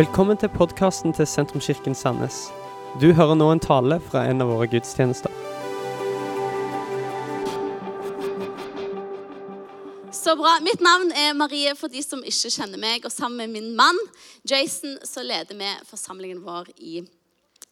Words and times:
Velkommen 0.00 0.38
til 0.40 0.48
podkasten 0.48 1.12
til 1.12 1.26
Sentrumskirken 1.28 1.92
Sandnes. 1.98 2.36
Du 3.02 3.10
hører 3.12 3.34
nå 3.36 3.50
en 3.52 3.60
tale 3.60 3.98
fra 4.00 4.22
en 4.30 4.40
av 4.40 4.48
våre 4.48 4.64
gudstjenester. 4.72 5.34
Så 10.16 10.32
bra. 10.40 10.54
Mitt 10.64 10.80
navn 10.80 11.12
er 11.12 11.36
Marie 11.36 11.74
for 11.76 11.92
de 11.92 12.00
som 12.00 12.24
ikke 12.24 12.48
kjenner 12.54 12.80
meg. 12.80 13.04
Og 13.04 13.12
sammen 13.12 13.42
med 13.42 13.52
min 13.58 13.76
mann 13.76 14.00
Jason 14.48 14.96
så 15.04 15.20
leder 15.26 15.58
vi 15.58 15.68
forsamlingen 15.90 16.40
vår 16.46 16.72
i 16.78 17.02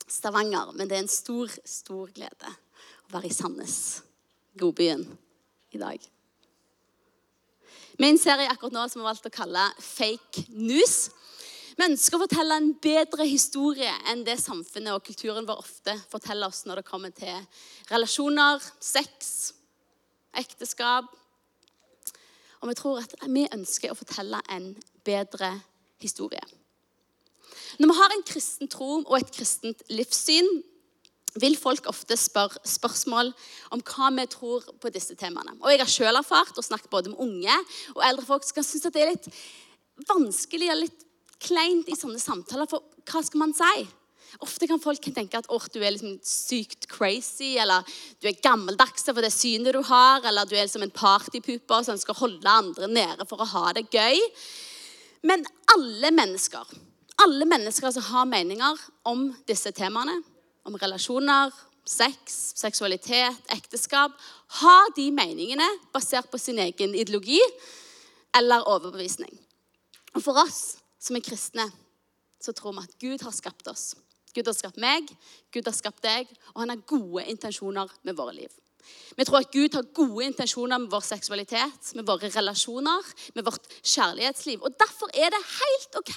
Stavanger. 0.04 0.74
Men 0.76 0.84
det 0.84 0.98
er 0.98 1.06
en 1.06 1.12
stor, 1.14 1.54
stor 1.64 2.12
glede 2.12 2.52
å 3.06 3.14
være 3.14 3.30
i 3.30 3.36
Sandnes, 3.38 3.78
godbyen, 4.60 5.06
i 5.72 5.80
dag. 5.80 6.04
Min 7.96 8.20
serie 8.20 8.52
akkurat 8.52 8.76
nå 8.76 8.84
som 8.84 9.00
vi 9.00 9.06
har 9.06 9.14
valgt 9.14 9.32
å 9.32 9.38
kalle 9.40 9.70
Fake 9.80 10.44
News. 10.52 11.06
Vi 11.78 11.86
ønsker 11.86 12.18
å 12.18 12.24
fortelle 12.24 12.56
en 12.58 12.72
bedre 12.82 13.22
historie 13.30 13.92
enn 14.10 14.24
det 14.26 14.34
samfunnet 14.42 14.96
og 14.96 15.04
kulturen 15.06 15.46
vår 15.46 15.60
ofte 15.62 15.94
forteller 16.10 16.50
oss 16.50 16.64
når 16.66 16.80
det 16.80 16.88
kommer 16.88 17.12
til 17.14 17.36
relasjoner, 17.92 18.58
sex, 18.82 19.52
ekteskap. 20.42 21.06
Og 22.58 22.72
vi 22.72 22.76
tror 22.80 22.98
at 23.04 23.14
vi 23.30 23.46
ønsker 23.54 23.94
å 23.94 23.98
fortelle 24.00 24.42
en 24.50 24.72
bedre 25.06 25.52
historie. 26.02 26.42
Når 27.78 27.92
vi 27.92 27.98
har 28.00 28.16
en 28.16 28.26
kristen 28.26 28.74
tro 28.74 28.92
og 29.04 29.14
et 29.20 29.30
kristent 29.38 29.86
livssyn, 29.94 30.50
vil 31.38 31.54
folk 31.60 31.86
ofte 31.86 32.16
spørre 32.18 32.58
spørsmål 32.66 33.30
om 33.76 33.86
hva 33.86 34.10
vi 34.16 34.24
tror 34.32 34.64
på 34.82 34.90
disse 34.90 35.14
temaene. 35.14 35.54
Og 35.62 35.70
Jeg 35.70 35.84
har 35.84 35.94
selv 35.94 36.24
erfart 36.24 36.58
og 36.58 36.66
snakket 36.66 36.90
både 36.90 37.12
med 37.12 37.22
unge 37.22 37.58
og 37.94 38.02
eldre 38.02 38.26
folk 38.26 38.42
som 38.42 38.58
kan 38.58 38.66
synes 38.66 38.88
at 38.88 38.96
det 38.96 39.04
er 39.04 39.14
litt 39.14 39.30
vanskelig 40.08 40.72
og 40.72 40.82
litt 40.82 41.04
kleint 41.42 41.88
i 41.88 41.96
sånne 41.98 42.20
samtaler. 42.22 42.68
For 42.70 42.84
hva 43.08 43.22
skal 43.24 43.42
man 43.42 43.54
si? 43.56 43.86
Ofte 44.44 44.68
kan 44.68 44.80
folk 44.80 45.06
tenke 45.08 45.40
at 45.40 45.48
du 45.72 45.78
er 45.80 45.94
liksom 45.94 46.18
sykt 46.26 46.86
crazy, 46.90 47.56
eller 47.56 47.86
du 48.20 48.28
er 48.28 48.40
gammeldags 48.44 49.06
for 49.08 49.24
det 49.24 49.32
synet 49.32 49.72
du 49.72 49.80
har, 49.88 50.20
eller 50.28 50.44
du 50.44 50.54
er 50.56 50.66
liksom 50.66 50.84
en 50.84 50.92
partypuper 50.92 51.86
som 51.86 51.96
skal 51.98 52.18
holde 52.18 52.50
andre 52.52 52.90
nede 52.90 53.26
for 53.28 53.40
å 53.40 53.48
ha 53.54 53.72
det 53.72 53.88
gøy. 53.88 54.20
Men 55.26 55.46
alle 55.72 56.12
mennesker, 56.14 56.76
alle 57.24 57.48
mennesker 57.48 57.94
som 57.94 58.04
har 58.12 58.28
meninger 58.28 58.84
om 59.08 59.30
disse 59.48 59.72
temaene, 59.74 60.20
om 60.68 60.76
relasjoner, 60.76 61.54
sex, 61.88 62.36
seksualitet, 62.60 63.40
ekteskap, 63.54 64.12
har 64.60 64.92
de 64.96 65.08
meningene 65.14 65.66
basert 65.94 66.28
på 66.30 66.40
sin 66.40 66.60
egen 66.60 66.92
ideologi 66.92 67.40
eller 68.36 68.68
overbevisning. 68.68 69.32
Og 70.12 70.20
For 70.24 70.36
oss 70.44 70.76
som 70.98 71.16
er 71.16 71.24
kristne, 71.24 71.66
så 72.40 72.54
tror 72.54 72.76
vi 72.76 72.84
at 72.86 72.98
Gud 73.02 73.24
har 73.26 73.34
skapt 73.34 73.68
oss. 73.70 73.94
Gud 74.34 74.46
har 74.46 74.56
skapt 74.56 74.78
meg, 74.80 75.08
Gud 75.54 75.66
har 75.66 75.74
skapt 75.74 76.02
deg, 76.04 76.30
og 76.54 76.62
han 76.62 76.74
har 76.74 76.86
gode 76.86 77.24
intensjoner 77.30 77.90
med 78.06 78.18
våre 78.18 78.36
liv. 78.36 78.52
Vi 79.16 79.24
tror 79.26 79.42
at 79.42 79.50
Gud 79.52 79.74
har 79.74 79.88
gode 79.96 80.24
intensjoner 80.24 80.80
med 80.80 80.92
vår 80.92 81.04
seksualitet, 81.04 81.90
med 81.98 82.06
våre 82.08 82.30
relasjoner, 82.32 83.10
med 83.34 83.44
vårt 83.44 83.66
kjærlighetsliv. 83.82 84.62
Og 84.62 84.76
Derfor 84.80 85.10
er 85.12 85.32
det 85.34 85.42
helt 85.56 85.98
OK 86.00 86.16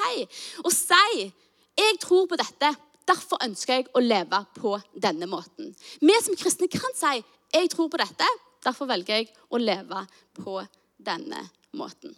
å 0.63 0.71
si 0.71 1.31
'Jeg 1.77 1.99
tror 1.99 2.27
på 2.27 2.35
dette'. 2.35 2.75
Derfor 3.07 3.43
ønsker 3.43 3.73
jeg 3.73 3.87
å 3.95 3.99
leve 3.99 4.45
på 4.55 4.79
denne 4.93 5.25
måten. 5.25 5.75
Vi 6.01 6.21
som 6.21 6.35
kristne 6.35 6.67
kan 6.67 6.93
si 6.95 7.23
'Jeg 7.53 7.69
tror 7.69 7.89
på 7.89 7.97
dette'. 7.97 8.27
Derfor 8.63 8.85
velger 8.85 9.15
jeg 9.15 9.33
å 9.49 9.57
leve 9.57 10.07
på 10.33 10.67
denne 10.99 11.49
måten. 11.73 12.15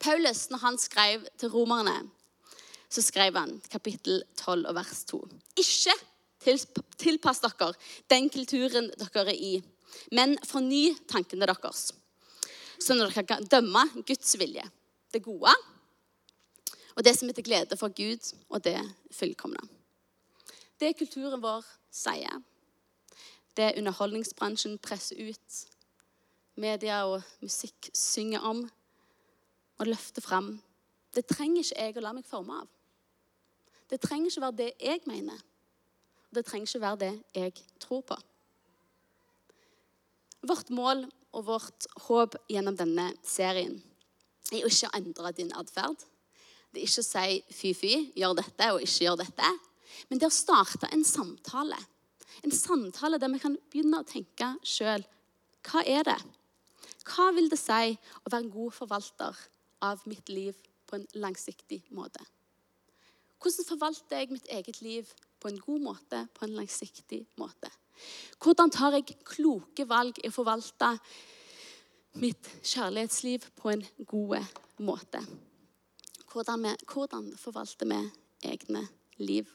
Paulus, 0.00 0.48
når 0.50 0.58
han 0.58 0.78
skrev 0.78 1.26
til 1.38 1.52
romerne, 1.52 2.10
så 2.90 3.02
skrev 3.02 3.36
han 3.36 3.60
kapittel 3.70 4.22
12 4.36 4.66
og 4.68 4.74
vers 4.74 5.04
2. 5.10 5.20
Ikke 5.60 5.96
tilpass 6.98 7.42
dere 7.44 7.72
den 8.10 8.30
kulturen 8.32 8.88
dere 8.96 9.26
er 9.28 9.36
i, 9.36 9.52
men 10.16 10.38
forny 10.48 10.94
tankene 11.10 11.46
deres, 11.46 11.90
sånn 12.80 13.02
at 13.04 13.12
dere 13.12 13.26
kan 13.28 13.44
dømme 13.44 13.84
Guds 14.08 14.38
vilje, 14.40 14.64
det 15.12 15.22
gode 15.26 15.52
og 16.96 17.04
det 17.04 17.14
som 17.16 17.28
er 17.30 17.36
til 17.36 17.46
glede 17.46 17.76
for 17.78 17.92
Gud, 17.96 18.32
og 18.50 18.64
det 18.64 18.76
fullkomne. 19.14 19.60
Det 20.80 20.96
kulturen 20.98 21.40
vår 21.40 21.64
sier, 21.94 22.40
det 23.56 23.74
underholdningsbransjen 23.78 24.78
presser 24.82 25.20
ut, 25.30 25.60
media 26.60 27.04
og 27.08 27.22
musikk 27.40 27.88
synger 27.96 28.44
om 28.44 28.64
og 29.80 29.88
løfter 29.88 30.22
fram, 30.24 30.52
det 31.14 31.26
trenger 31.26 31.64
ikke 31.64 31.86
jeg 31.86 31.96
å 31.96 32.04
la 32.04 32.12
meg 32.14 32.26
forme 32.28 32.60
av. 32.62 32.68
Det 33.90 33.98
trenger 34.02 34.30
ikke 34.30 34.44
være 34.44 34.58
det 34.60 34.72
jeg 34.78 35.02
mener. 35.10 35.38
Det 36.30 36.44
trenger 36.46 36.68
ikke 36.68 36.84
være 36.84 37.00
det 37.00 37.14
jeg 37.34 37.54
tror 37.82 38.04
på. 38.06 38.18
Vårt 40.46 40.70
mål 40.72 41.04
og 41.36 41.46
vårt 41.46 41.88
håp 42.06 42.36
gjennom 42.50 42.76
denne 42.78 43.10
serien 43.26 43.80
er 44.50 44.62
jo 44.62 44.70
ikke 44.70 44.88
å 44.88 44.96
endre 44.98 45.32
din 45.34 45.52
atferd. 45.58 45.98
Det 46.70 46.80
er 46.80 46.86
ikke 46.86 47.02
å 47.02 47.08
si 47.08 47.54
fy-fy, 47.54 47.92
gjør 48.18 48.36
dette 48.38 48.70
og 48.74 48.82
ikke 48.84 49.04
gjør 49.04 49.18
dette. 49.24 49.50
Men 50.08 50.18
det 50.18 50.26
er 50.26 50.32
å 50.32 50.38
starte 50.38 50.90
en 50.94 51.04
samtale. 51.06 51.78
En 52.46 52.54
samtale 52.54 53.18
der 53.18 53.30
vi 53.32 53.42
kan 53.42 53.56
begynne 53.72 54.00
å 54.00 54.06
tenke 54.06 54.52
sjøl. 54.62 55.02
Hva 55.66 55.82
er 55.82 56.06
det? 56.06 56.18
Hva 57.10 57.30
vil 57.34 57.50
det 57.50 57.58
si 57.58 57.94
å 57.96 58.30
være 58.30 58.44
en 58.44 58.52
god 58.54 58.76
forvalter 58.76 59.38
av 59.82 60.02
mitt 60.10 60.28
liv 60.28 60.56
på 60.86 60.98
en 60.98 61.06
langsiktig 61.22 61.82
måte? 61.96 62.22
Hvordan 63.40 63.68
forvalter 63.68 64.20
jeg 64.20 64.32
mitt 64.34 64.48
eget 64.52 64.80
liv 64.84 65.12
på 65.40 65.48
en 65.48 65.60
god 65.64 65.80
måte, 65.80 66.24
på 66.34 66.44
en 66.44 66.56
langsiktig 66.58 67.22
måte? 67.40 67.70
Hvordan 68.40 68.72
tar 68.72 68.96
jeg 68.96 69.16
kloke 69.24 69.86
valg 69.88 70.18
i 70.20 70.28
å 70.28 70.34
forvalte 70.34 70.94
mitt 72.20 72.50
kjærlighetsliv 72.64 73.46
på 73.56 73.72
en 73.72 73.86
god 74.08 74.44
måte? 74.84 75.22
Hvordan, 76.30 76.62
vi, 76.64 76.74
hvordan 76.92 77.32
forvalter 77.38 77.88
vi 77.90 78.00
egne 78.52 78.84
liv? 79.18 79.48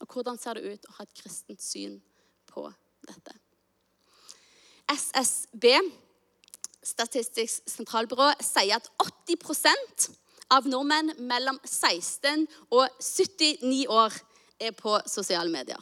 Og 0.00 0.08
hvordan 0.08 0.38
ser 0.40 0.56
det 0.56 0.72
ut 0.72 0.88
å 0.88 0.96
ha 0.98 1.04
et 1.04 1.16
kristent 1.16 1.62
syn 1.62 1.98
på 2.48 2.64
dette? 3.06 3.36
SSB, 4.90 5.66
Statistisk 6.90 7.68
sentralbyrå, 7.70 8.32
sier 8.42 8.80
at 8.80 8.90
80% 9.04 10.10
av 10.50 10.66
nordmenn 10.66 11.14
mellom 11.30 11.60
16 11.64 12.46
og 12.74 12.88
79 12.98 13.84
år 13.90 14.16
er 14.60 14.74
på 14.76 14.96
sosiale 15.08 15.50
medier. 15.52 15.78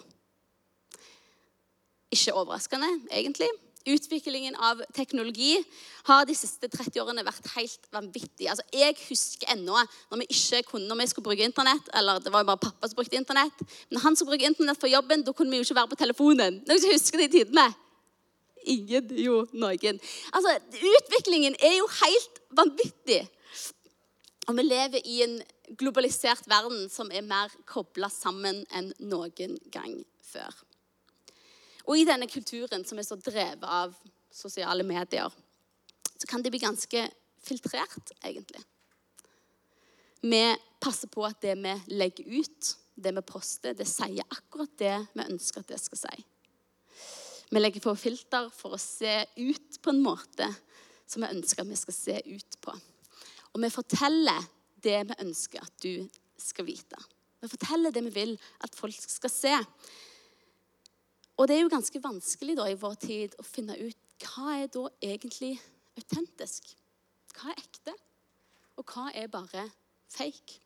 Ikke 2.12 2.34
overraskende, 2.36 2.88
egentlig. 3.12 3.48
Utviklingen 3.88 4.56
av 4.60 4.80
teknologi 4.92 5.54
har 6.08 6.26
de 6.28 6.34
siste 6.36 6.68
30 6.68 7.00
årene 7.00 7.24
vært 7.24 7.46
helt 7.54 7.88
vanvittig. 7.94 8.48
Altså, 8.50 8.64
jeg 8.74 8.96
husker 9.06 9.52
ennå 9.54 9.76
når 9.78 10.22
vi 10.22 10.28
ikke 10.34 10.62
kunne, 10.72 10.88
når 10.90 11.02
vi 11.02 11.08
skulle 11.08 11.28
bruke 11.30 11.46
internett 11.46 11.88
eller 11.96 12.20
det 12.20 12.32
var 12.34 12.44
jo 12.44 12.50
bare 12.50 12.64
pappa 12.66 12.88
som 12.88 12.98
brukte 12.98 13.16
internett, 13.16 13.64
men 13.88 14.02
han 14.04 14.16
skulle 14.16 14.34
bruke 14.34 14.50
internett 14.50 14.80
for 14.80 14.92
jobben, 14.92 15.24
da 15.24 15.32
kunne 15.32 15.54
vi 15.54 15.62
jo 15.62 15.68
ikke 15.68 15.78
være 15.80 15.92
på 15.94 16.00
telefonen. 16.02 16.60
Noen 16.68 16.82
som 16.82 16.92
husker 16.92 17.22
de 17.22 17.30
tidene? 17.38 17.68
Ingen 18.68 19.12
jo 19.16 19.42
noen. 19.56 20.00
Altså, 20.32 20.54
Utviklingen 20.92 21.56
er 21.60 21.78
jo 21.78 21.88
helt 22.02 22.40
vanvittig. 22.58 23.22
Og 24.48 24.56
vi 24.56 24.64
lever 24.64 25.04
i 25.04 25.22
en 25.26 25.36
globalisert 25.76 26.46
verden 26.48 26.86
som 26.92 27.10
er 27.12 27.26
mer 27.26 27.52
kobla 27.68 28.08
sammen 28.12 28.62
enn 28.72 28.92
noen 29.10 29.58
gang 29.72 29.98
før. 30.24 30.54
Og 31.88 32.00
i 32.00 32.06
denne 32.08 32.28
kulturen 32.28 32.84
som 32.88 33.00
er 33.00 33.06
så 33.08 33.16
drevet 33.20 33.64
av 33.64 33.94
sosiale 34.32 34.84
medier, 34.84 35.32
så 36.18 36.28
kan 36.28 36.42
det 36.42 36.52
bli 36.52 36.60
ganske 36.60 37.04
filtrert, 37.44 38.12
egentlig. 38.24 38.60
Vi 40.20 40.42
passer 40.82 41.08
på 41.12 41.24
at 41.24 41.40
det 41.42 41.54
vi 41.60 41.74
legger 41.94 42.40
ut, 42.40 42.72
det 42.98 43.14
vi 43.14 43.22
poster, 43.22 43.76
det 43.78 43.86
sier 43.88 44.26
akkurat 44.34 44.74
det 44.80 44.96
vi 45.14 45.28
ønsker 45.28 45.62
at 45.62 45.72
det 45.72 45.80
skal 45.80 46.02
si. 46.02 46.24
Vi 47.48 47.60
legger 47.60 47.80
på 47.80 47.94
filter 47.96 48.50
for 48.52 48.76
å 48.76 48.80
se 48.80 49.22
ut 49.40 49.78
på 49.80 49.92
en 49.92 50.02
måte 50.04 50.48
som 51.08 51.24
vi 51.24 51.30
ønsker 51.32 51.64
at 51.64 51.70
vi 51.70 51.78
skal 51.80 51.96
se 51.96 52.16
ut 52.26 52.58
på. 52.64 52.74
Og 53.54 53.62
vi 53.62 53.70
forteller 53.72 54.48
det 54.84 54.98
vi 55.08 55.20
ønsker 55.24 55.64
at 55.64 55.72
du 55.80 56.04
skal 56.38 56.68
vite. 56.68 57.00
Vi 57.40 57.48
forteller 57.48 57.94
det 57.94 58.02
vi 58.08 58.12
vil 58.14 58.34
at 58.64 58.76
folk 58.76 58.98
skal 59.00 59.32
se. 59.32 59.54
Og 61.38 61.48
det 61.48 61.56
er 61.56 61.64
jo 61.64 61.72
ganske 61.72 62.02
vanskelig 62.02 62.58
da, 62.58 62.66
i 62.68 62.78
vår 62.78 63.00
tid 63.00 63.36
å 63.38 63.46
finne 63.46 63.78
ut 63.78 64.04
hva 64.26 64.58
er 64.58 64.70
da 64.74 64.84
egentlig 64.98 65.54
autentisk. 65.98 66.72
Hva 67.38 67.52
er 67.52 67.60
ekte, 67.62 67.94
og 68.78 68.90
hva 68.90 69.08
er 69.14 69.30
bare 69.30 69.68
fake? 70.10 70.58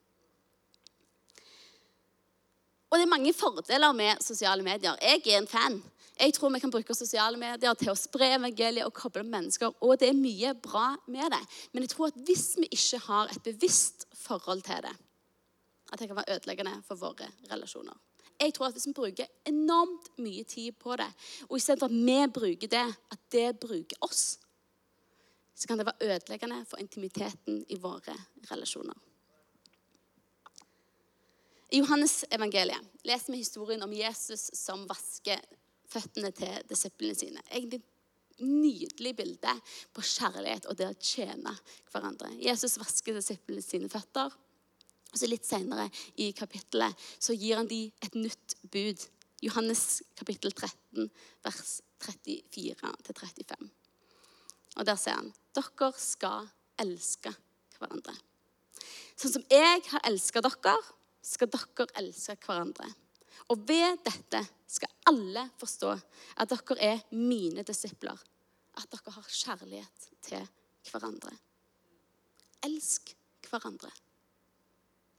Og 2.92 2.98
det 2.98 3.04
er 3.06 3.12
mange 3.12 3.32
fordeler 3.36 3.94
med 3.96 4.20
sosiale 4.24 4.64
medier. 4.64 4.96
Jeg 5.00 5.22
er 5.24 5.38
en 5.38 5.48
fan. 5.48 5.78
Jeg 6.20 6.34
tror 6.36 6.52
vi 6.52 6.60
kan 6.60 6.70
bruke 6.70 6.94
sosiale 6.94 7.38
medier 7.40 7.74
til 7.78 7.90
å 7.92 7.98
spre 7.98 8.28
evangeliet 8.36 8.86
og 8.86 8.94
koble 8.94 9.24
mennesker. 9.26 9.72
Og 9.80 9.96
det 10.00 10.10
er 10.10 10.18
mye 10.18 10.52
bra 10.54 10.92
med 11.10 11.32
det. 11.32 11.40
Men 11.72 11.86
jeg 11.86 11.94
tror 11.94 12.12
at 12.12 12.20
hvis 12.26 12.52
vi 12.60 12.68
ikke 12.68 13.00
har 13.06 13.32
et 13.32 13.42
bevisst 13.46 14.06
forhold 14.24 14.62
til 14.66 14.84
det, 14.84 14.92
at 15.92 16.00
det 16.00 16.08
kan 16.08 16.16
være 16.16 16.36
ødeleggende 16.36 16.78
for 16.86 17.00
våre 17.00 17.28
relasjoner. 17.50 17.96
Jeg 18.40 18.54
tror 18.54 18.66
at 18.66 18.72
Hvis 18.72 18.86
vi 18.86 18.92
bruker 18.92 19.26
enormt 19.46 20.18
mye 20.18 20.44
tid 20.44 20.72
på 20.72 20.96
det, 20.96 21.08
og 21.48 21.56
istedenfor 21.56 21.86
at 21.86 21.92
vi 21.92 22.32
bruker 22.34 22.68
det, 22.68 22.86
at 23.12 23.18
det 23.32 23.60
bruker 23.60 23.96
oss, 24.00 24.38
så 25.54 25.68
kan 25.68 25.78
det 25.78 25.86
være 25.86 26.14
ødeleggende 26.14 26.64
for 26.66 26.80
intimiteten 26.80 27.64
i 27.68 27.76
våre 27.76 28.16
relasjoner. 28.50 28.94
I 31.72 31.78
Johannes 31.78 32.24
evangeliet 32.30 33.04
leser 33.04 33.32
vi 33.32 33.38
historien 33.38 33.82
om 33.82 33.92
Jesus 33.92 34.50
som 34.58 34.88
vasker 34.88 35.40
føttene 35.92 36.32
til 36.36 36.62
disiplene 36.70 37.16
sine. 37.18 37.42
Egentlig 37.50 37.82
nydelig 38.42 39.12
bilde 39.16 39.52
på 39.94 40.04
kjærlighet 40.06 40.66
og 40.70 40.78
det 40.78 40.88
å 40.88 40.98
tjene 40.98 41.52
hverandre. 41.92 42.32
Jesus 42.42 42.78
vasker 42.80 43.16
disiplene 43.18 43.64
sine 43.64 43.90
føtter. 43.92 44.32
Og 45.12 45.20
så 45.20 45.28
Litt 45.28 45.44
senere 45.44 45.90
i 46.24 46.30
kapittelet 46.36 46.96
så 47.20 47.36
gir 47.36 47.58
han 47.60 47.68
dem 47.68 47.92
et 48.04 48.16
nytt 48.16 48.56
bud. 48.72 49.04
Johannes 49.42 50.02
kapittel 50.16 50.54
13, 50.54 51.10
vers 51.44 51.72
34-35. 52.06 53.70
Og 54.78 54.86
der 54.88 54.98
sier 54.98 55.18
han 55.18 55.32
dere 55.52 55.90
skal 56.00 56.48
elske 56.80 57.34
hverandre. 57.76 58.14
Sånn 59.18 59.34
som 59.34 59.44
jeg 59.52 59.82
har 59.90 60.04
elsket 60.08 60.46
dere, 60.46 60.76
skal 61.22 61.50
dere 61.52 61.88
elske 62.00 62.38
hverandre. 62.46 62.88
Og 63.52 63.66
ved 63.68 64.00
dette 64.06 64.40
skal 64.72 64.92
alle 65.10 65.46
forstå 65.60 65.92
at 66.40 66.52
dere 66.52 66.78
er 66.80 67.00
mine 67.14 67.64
disipler. 67.66 68.18
At 68.78 68.88
dere 68.92 69.14
har 69.14 69.28
kjærlighet 69.28 70.06
til 70.24 70.46
hverandre. 70.90 71.32
Elsk 72.64 73.12
hverandre. 73.50 73.90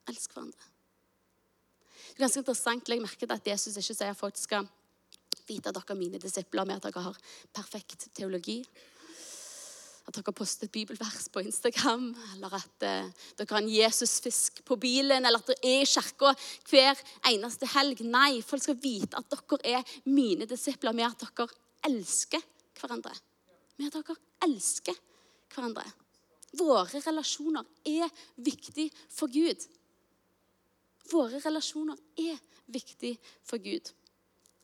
Elsk 0.09 0.33
hverandre. 0.33 0.71
Det 2.13 2.17
er 2.17 2.25
ganske 2.25 2.41
interessant. 2.43 2.89
Legg 2.89 3.03
merke 3.03 3.25
til 3.25 3.35
at 3.35 3.47
Jesus 3.47 3.77
ikke 3.77 3.95
sier 3.95 4.13
at 4.13 4.19
folk 4.19 4.39
skal 4.39 4.67
vite 5.47 5.69
at 5.69 5.77
dere 5.77 5.95
er 5.95 5.99
mine 5.99 6.21
disipler 6.21 6.65
med 6.67 6.79
at 6.79 6.87
dere 6.87 7.05
har 7.07 7.21
perfekt 7.53 8.09
teologi 8.15 8.61
at 10.13 10.19
dere 10.21 10.35
poster 10.35 10.67
et 10.67 10.73
bibelvers 10.73 11.25
på 11.33 11.41
Instagram, 11.41 12.11
eller 12.35 12.53
at 12.53 12.85
eh, 12.85 13.09
dere 13.37 13.49
har 13.49 13.63
en 13.63 13.71
Jesusfisk 13.71 14.61
på 14.65 14.77
bilen, 14.77 15.25
eller 15.25 15.41
at 15.41 15.49
dere 15.49 15.71
er 15.71 15.81
i 15.81 15.89
kirka 15.89 16.33
hver 16.69 17.01
eneste 17.31 17.69
helg. 17.73 18.03
Nei, 18.05 18.43
folk 18.45 18.63
skal 18.65 18.77
vite 18.81 19.17
at 19.17 19.33
dere 19.33 19.79
er 19.79 19.95
mine 20.05 20.45
disipler 20.49 20.93
med 20.93 21.09
at 21.09 21.25
dere 21.25 21.49
elsker 21.89 22.45
hverandre. 22.77 23.15
Med 23.79 23.89
at 23.89 23.97
dere 23.97 24.19
elsker 24.45 25.01
hverandre. 25.55 25.87
Våre 26.61 27.01
relasjoner 27.01 27.65
er 27.89 28.13
viktig 28.37 28.89
for 29.09 29.33
Gud. 29.33 29.65
Våre 31.09 31.41
relasjoner 31.41 31.97
er 32.21 32.37
viktig 32.69 33.15
for 33.41 33.57
Gud. 33.57 33.89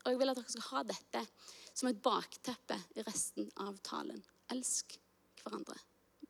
Og 0.05 0.13
jeg 0.13 0.21
vil 0.21 0.31
at 0.31 0.37
dere 0.37 0.53
skal 0.53 0.69
ha 0.69 0.87
dette 0.93 1.25
som 1.73 1.89
et 1.89 2.01
bakteppe 2.03 2.77
i 2.93 3.03
resten 3.07 3.49
av 3.65 3.81
talen. 3.81 4.21
Elsk 4.53 4.99
hverandre. 5.43 5.75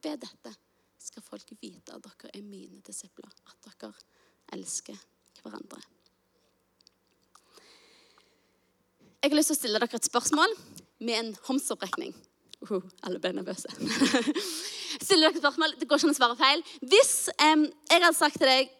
Ved 0.04 0.22
dette 0.24 0.54
skal 1.00 1.24
folk 1.26 1.54
vite 1.62 1.96
at 1.96 2.04
dere 2.04 2.34
er 2.34 2.44
mine 2.44 2.82
disipler, 2.86 3.32
at 3.48 3.70
dere 3.70 3.94
elsker 4.56 4.98
hverandre. 5.44 5.82
Jeg 9.20 9.32
har 9.32 9.36
lyst 9.36 9.52
til 9.52 9.58
å 9.58 9.60
stille 9.60 9.80
dere 9.82 10.00
et 10.00 10.08
spørsmål 10.08 10.54
med 11.04 11.16
en 11.18 11.32
håndsopprekning. 11.48 12.14
Uh, 12.64 12.84
alle 13.08 13.20
ble 13.24 13.34
nervøse. 13.36 13.72
Stille 15.06 15.26
dere 15.26 15.36
et 15.36 15.42
spørsmål. 15.42 15.76
Det 15.80 15.88
går 15.88 16.00
ikke 16.00 16.10
an 16.10 16.16
å 16.16 16.18
svare 16.18 16.38
feil. 16.40 16.64
Hvis 16.92 17.14
um, 17.36 17.66
jeg 17.68 18.04
hadde 18.04 18.16
sagt 18.18 18.40
til 18.40 18.50
deg 18.50 18.72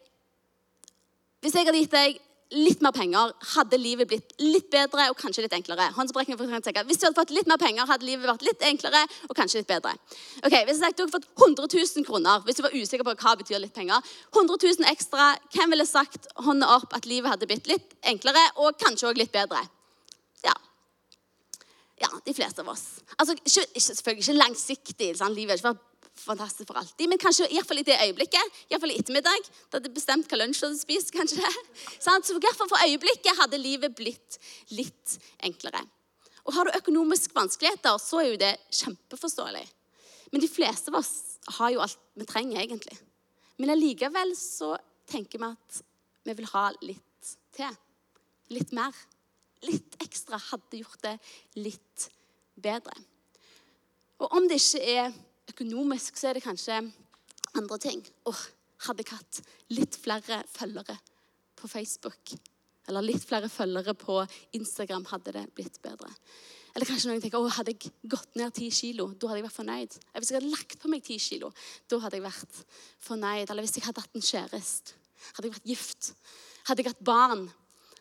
Hvis 1.40 1.54
jeg 1.56 1.68
hadde 1.68 1.80
gitt 1.80 1.94
deg 1.94 2.18
litt 2.50 2.80
mer 2.82 2.92
penger, 2.94 3.32
hadde 3.54 3.78
livet 3.78 4.08
blitt 4.10 4.32
litt 4.42 4.66
bedre 4.72 5.06
og 5.12 5.18
kanskje 5.18 5.44
litt 5.44 5.54
enklere. 5.54 5.86
Hvis 5.94 6.98
du 6.98 7.06
hadde 7.06 7.18
fått 7.18 7.34
litt 7.34 7.50
mer 7.50 7.60
penger, 7.62 7.86
hadde 7.86 8.06
livet 8.08 8.26
vært 8.26 8.46
litt 8.46 8.64
enklere 8.66 9.02
og 9.28 9.36
kanskje 9.38 9.60
litt 9.60 9.70
bedre. 9.70 9.94
Ok, 10.42 10.54
Hvis 10.54 10.76
jeg 10.76 10.80
sagt 10.82 10.98
du 10.98 11.04
hadde 11.04 11.14
fått 11.14 11.28
100 11.38 11.68
000 11.70 12.06
kroner, 12.08 12.42
hvis 12.46 12.58
du 12.58 12.64
var 12.66 12.74
usikker 12.74 13.06
på 13.06 13.14
hva 13.22 13.36
betyr 13.38 13.62
litt 13.62 13.74
penger 13.74 14.02
100 14.34 14.58
000 14.62 14.90
ekstra, 14.90 15.34
hvem 15.54 15.76
ville 15.76 15.86
sagt 15.86 16.26
hånda 16.42 16.72
opp 16.76 16.96
at 16.96 17.06
livet 17.06 17.30
hadde 17.30 17.50
blitt 17.50 17.70
litt 17.70 17.94
enklere 18.02 18.42
og 18.56 18.78
kanskje 18.82 19.12
òg 19.12 19.22
litt 19.22 19.34
bedre? 19.34 19.62
Ja. 20.46 20.56
Ja, 22.00 22.10
de 22.24 22.34
fleste 22.34 22.64
av 22.64 22.72
oss. 22.72 22.86
Altså, 23.18 23.36
ikke, 23.36 23.66
selvfølgelig 23.76 24.26
ikke 24.26 24.40
langsiktig. 24.40 25.12
Sant? 25.18 25.36
livet 25.36 25.54
har 25.54 25.60
ikke 25.60 25.72
vært 25.74 25.89
fantastisk 26.24 26.68
for 26.68 26.78
alltid. 26.80 27.08
Men 27.08 27.20
kanskje 27.20 27.48
i, 27.50 27.60
fall 27.66 27.80
i 27.80 27.86
det 27.86 27.96
øyeblikket, 28.04 28.60
iallfall 28.70 28.92
i 28.92 28.98
ettermiddag, 29.00 29.48
da 29.70 29.78
hadde 29.78 29.92
bestemt 29.94 30.30
hva 30.30 30.40
lunsj 30.40 30.60
du 30.62 30.66
hadde 30.68 30.80
spist. 30.80 31.12
kanskje 31.16 31.40
det. 31.40 31.52
Så 31.98 32.12
iallfall 32.12 32.70
for 32.70 32.84
øyeblikket 32.84 33.38
hadde 33.40 33.60
livet 33.60 33.96
blitt 33.98 34.40
litt 34.74 35.18
enklere. 35.46 35.82
Og 36.44 36.54
Har 36.56 36.66
du 36.66 36.78
økonomisk 36.78 37.34
vanskeligheter, 37.36 37.98
så 38.00 38.22
er 38.22 38.30
jo 38.30 38.40
det 38.40 38.54
kjempeforståelig. 38.74 39.66
Men 40.32 40.42
de 40.42 40.48
fleste 40.50 40.92
av 40.92 41.00
oss 41.00 41.12
har 41.58 41.74
jo 41.74 41.82
alt 41.84 41.98
vi 42.18 42.26
trenger, 42.28 42.62
egentlig. 42.62 42.96
Men 43.60 43.74
allikevel 43.74 44.32
så 44.38 44.74
tenker 45.10 45.40
vi 45.40 45.50
at 45.50 45.80
vi 46.26 46.36
vil 46.38 46.50
ha 46.52 46.66
litt 46.82 47.32
til. 47.56 47.78
Litt 48.54 48.72
mer. 48.76 48.96
Litt 49.66 49.98
ekstra 50.00 50.40
hadde 50.50 50.80
gjort 50.80 51.02
det 51.04 51.16
litt 51.60 52.06
bedre. 52.60 52.94
Og 54.20 54.36
om 54.36 54.46
det 54.48 54.60
ikke 54.60 54.84
er 54.84 55.12
økonomisk 55.60 56.16
så 56.16 56.30
er 56.30 56.38
det 56.38 56.44
kanskje 56.44 56.78
andre 57.58 57.78
ting. 57.82 58.00
Åh, 58.28 58.44
hadde 58.86 59.04
jeg 59.04 59.12
hatt 59.12 59.40
litt 59.76 59.98
flere 60.00 60.40
følgere 60.48 60.96
på 61.60 61.68
Facebook, 61.68 62.32
eller 62.88 63.04
litt 63.04 63.26
flere 63.28 63.50
følgere 63.52 63.92
på 63.94 64.22
Instagram, 64.56 65.04
hadde 65.10 65.34
det 65.36 65.44
blitt 65.54 65.76
bedre. 65.84 66.08
Eller 66.72 66.88
kanskje 66.88 67.10
noen 67.10 67.20
tenker 67.20 67.42
åh, 67.42 67.50
hadde 67.58 67.74
jeg 67.74 67.92
gått 68.08 68.38
ned 68.38 68.54
ti 68.56 68.70
kilo, 68.72 69.10
da 69.12 69.28
hadde 69.28 69.42
jeg 69.42 69.48
vært 69.48 69.58
fornøyd. 69.58 69.96
Hvis 70.16 70.30
jeg 70.30 70.38
hadde 70.38 70.52
lagt 70.54 70.78
på 70.80 70.88
meg 70.88 71.04
ti 71.04 71.18
kilo, 71.20 71.52
da 71.90 72.00
hadde 72.06 72.20
jeg 72.20 72.24
vært 72.24 72.60
fornøyd. 73.04 73.50
Eller 73.50 73.66
hvis 73.66 73.76
jeg 73.76 73.84
hadde 73.84 74.04
hatt 74.04 74.16
en 74.16 74.28
kjæreste, 74.30 74.94
hadde 75.34 75.50
jeg 75.50 75.56
vært 75.58 75.72
gift, 75.74 76.12
hadde 76.70 76.84
jeg 76.84 76.94
hatt 76.94 77.02
barn, 77.04 77.48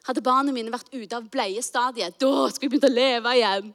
hadde 0.08 0.24
barna 0.24 0.54
mine 0.56 0.72
vært 0.72 0.94
ute 0.94 1.18
av 1.18 1.28
bleiestadiet, 1.34 2.22
da 2.22 2.46
skulle 2.54 2.70
jeg 2.70 2.78
begynt 2.78 2.88
å 2.88 2.94
leve 2.94 3.34
igjen. 3.36 3.74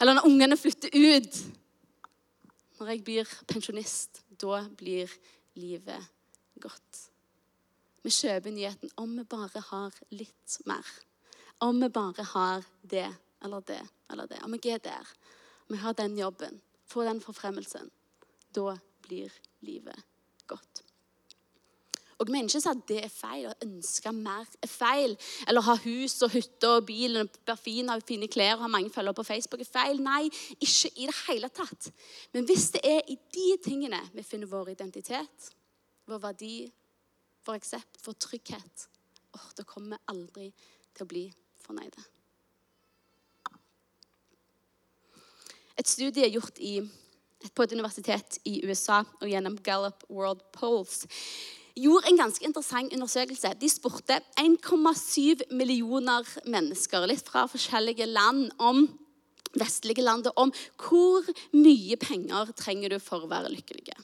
Eller 0.00 0.18
når 0.18 0.26
ungene 0.32 0.58
flytter 0.58 0.90
ut, 0.90 1.44
når 2.84 2.92
jeg 2.92 3.04
blir 3.04 3.30
pensjonist, 3.48 4.18
da 4.28 4.60
blir 4.76 5.08
livet 5.56 6.10
godt. 6.60 6.98
Vi 8.04 8.12
kjøper 8.12 8.52
nyheten 8.52 8.92
om 9.00 9.14
vi 9.16 9.24
bare 9.24 9.62
har 9.70 9.96
litt 10.12 10.58
mer. 10.68 10.84
Om 11.64 11.80
vi 11.80 11.88
bare 11.88 12.26
har 12.34 12.66
det 12.82 13.06
eller 13.40 13.64
det 13.64 13.80
eller 14.12 14.28
det. 14.28 14.42
Om 14.44 14.58
jeg 14.58 14.76
er 14.76 14.84
der, 14.84 15.14
om 15.64 15.78
jeg 15.78 15.84
har 15.86 15.96
den 15.96 16.18
jobben, 16.20 16.60
får 16.84 17.08
den 17.08 17.24
forfremmelsen. 17.24 17.88
Da 18.52 18.76
blir 19.06 19.32
livet 19.64 20.04
godt. 20.44 20.83
Og 22.24 22.30
mener 22.32 22.48
ikke 22.48 22.70
at 22.70 22.84
det 22.88 23.00
er 23.04 23.10
feil. 23.12 23.48
Å 23.50 23.66
ønske 23.66 24.12
mer 24.16 24.46
er 24.64 24.70
feil. 24.70 25.12
Eller 25.44 25.64
ha 25.66 25.74
hus 25.82 26.14
og 26.24 26.32
hytte 26.32 26.70
og 26.72 26.86
bil 26.88 27.18
og 27.20 27.34
være 27.44 27.60
fin 27.60 27.92
og 27.92 28.04
fine 28.08 28.28
klær 28.32 28.56
og 28.56 28.62
ha 28.64 28.70
mange 28.72 28.92
følgere 28.92 29.18
på 29.18 29.26
Facebook 29.28 29.60
er 29.60 29.68
feil. 29.68 30.00
Nei, 30.00 30.30
ikke 30.56 30.88
i 30.96 31.08
det 31.10 31.16
hele 31.26 31.50
tatt. 31.52 31.90
Men 32.32 32.46
hvis 32.48 32.70
det 32.72 32.80
er 32.88 33.02
i 33.12 33.18
de 33.36 33.50
tingene 33.64 34.00
vi 34.14 34.24
finner 34.24 34.48
vår 34.48 34.70
identitet, 34.72 35.50
vår 36.08 36.22
verdi, 36.22 36.54
vår 37.44 37.58
aksept, 37.60 38.00
vår 38.06 38.16
trygghet, 38.24 38.86
oh, 39.36 39.50
da 39.58 39.66
kommer 39.68 39.98
vi 39.98 40.14
aldri 40.14 40.46
til 40.94 41.04
å 41.04 41.10
bli 41.10 41.26
fornøyde. 41.60 42.06
Et 45.76 45.90
studie 45.90 46.30
gjort 46.32 46.56
i, 46.62 46.78
på 47.52 47.66
et 47.66 47.76
universitet 47.76 48.40
i 48.48 48.62
USA 48.64 49.02
og 49.20 49.28
gjennom 49.28 49.60
Gallup 49.66 50.06
World 50.08 50.40
Polls 50.56 51.02
gjorde 51.74 52.10
en 52.10 52.18
ganske 52.18 52.44
interessant 52.46 52.92
undersøkelse. 52.94 53.54
De 53.60 53.68
spurte 53.70 54.20
1,7 54.40 55.46
millioner 55.54 56.28
mennesker 56.46 57.06
litt 57.10 57.26
fra 57.26 57.46
forskjellige 57.50 58.06
land 58.10 58.50
om 58.62 58.86
vestlige 59.54 60.02
landet 60.02 60.34
om 60.40 60.50
hvor 60.82 61.26
mye 61.54 61.96
penger 62.00 62.50
trenger 62.58 62.94
du 62.94 62.98
for 63.02 63.24
å 63.24 63.30
være 63.30 63.52
lykkelig. 63.54 63.94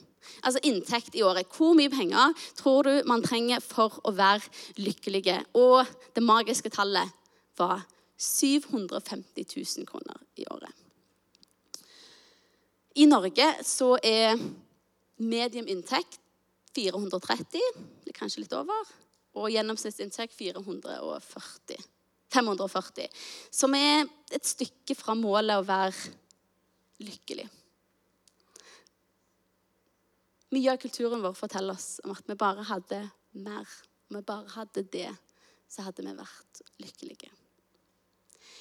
Altså 0.47 0.61
inntekt 0.67 1.17
i 1.19 1.25
året. 1.27 1.49
Hvor 1.51 1.75
mye 1.75 1.91
penger 1.91 2.35
tror 2.59 2.87
du 2.87 3.09
man 3.09 3.23
trenger 3.25 3.63
for 3.65 3.99
å 4.07 4.13
være 4.15 4.47
lykkelig? 4.79 5.25
Og 5.59 5.87
det 6.15 6.23
magiske 6.23 6.71
tallet 6.71 7.11
var 7.59 7.83
750 8.21 9.47
000 9.57 9.89
kroner 9.89 10.19
i 10.37 10.47
året. 10.51 10.75
I 13.01 13.07
Norge 13.07 13.47
så 13.65 13.95
er 14.03 14.39
medium 15.17 15.69
inntekt 15.71 16.19
430, 16.77 17.61
kanskje 18.17 18.45
litt 18.45 18.57
over. 18.57 18.93
Og 19.39 19.51
gjennomsnittsinntekt 19.53 20.35
440. 20.39 21.81
540. 22.31 23.09
Som 23.51 23.75
er 23.75 24.05
et 24.31 24.47
stykke 24.47 24.95
fra 24.99 25.17
målet 25.19 25.59
å 25.59 25.67
være 25.67 26.13
lykkelig. 27.03 27.47
Mye 30.51 30.73
av 30.73 30.81
kulturen 30.83 31.23
vår 31.23 31.37
forteller 31.39 31.79
oss 31.79 32.01
om 32.05 32.15
at 32.15 32.27
vi 32.27 32.39
bare 32.39 32.67
hadde 32.67 33.05
mer 33.39 33.69
Om 34.11 34.17
vi 34.17 34.23
bare 34.27 34.51
hadde 34.57 34.83
det, 34.91 35.11
så 35.71 35.85
hadde 35.87 36.03
vi 36.03 36.11
vært 36.19 36.61
lykkelige. 36.83 37.29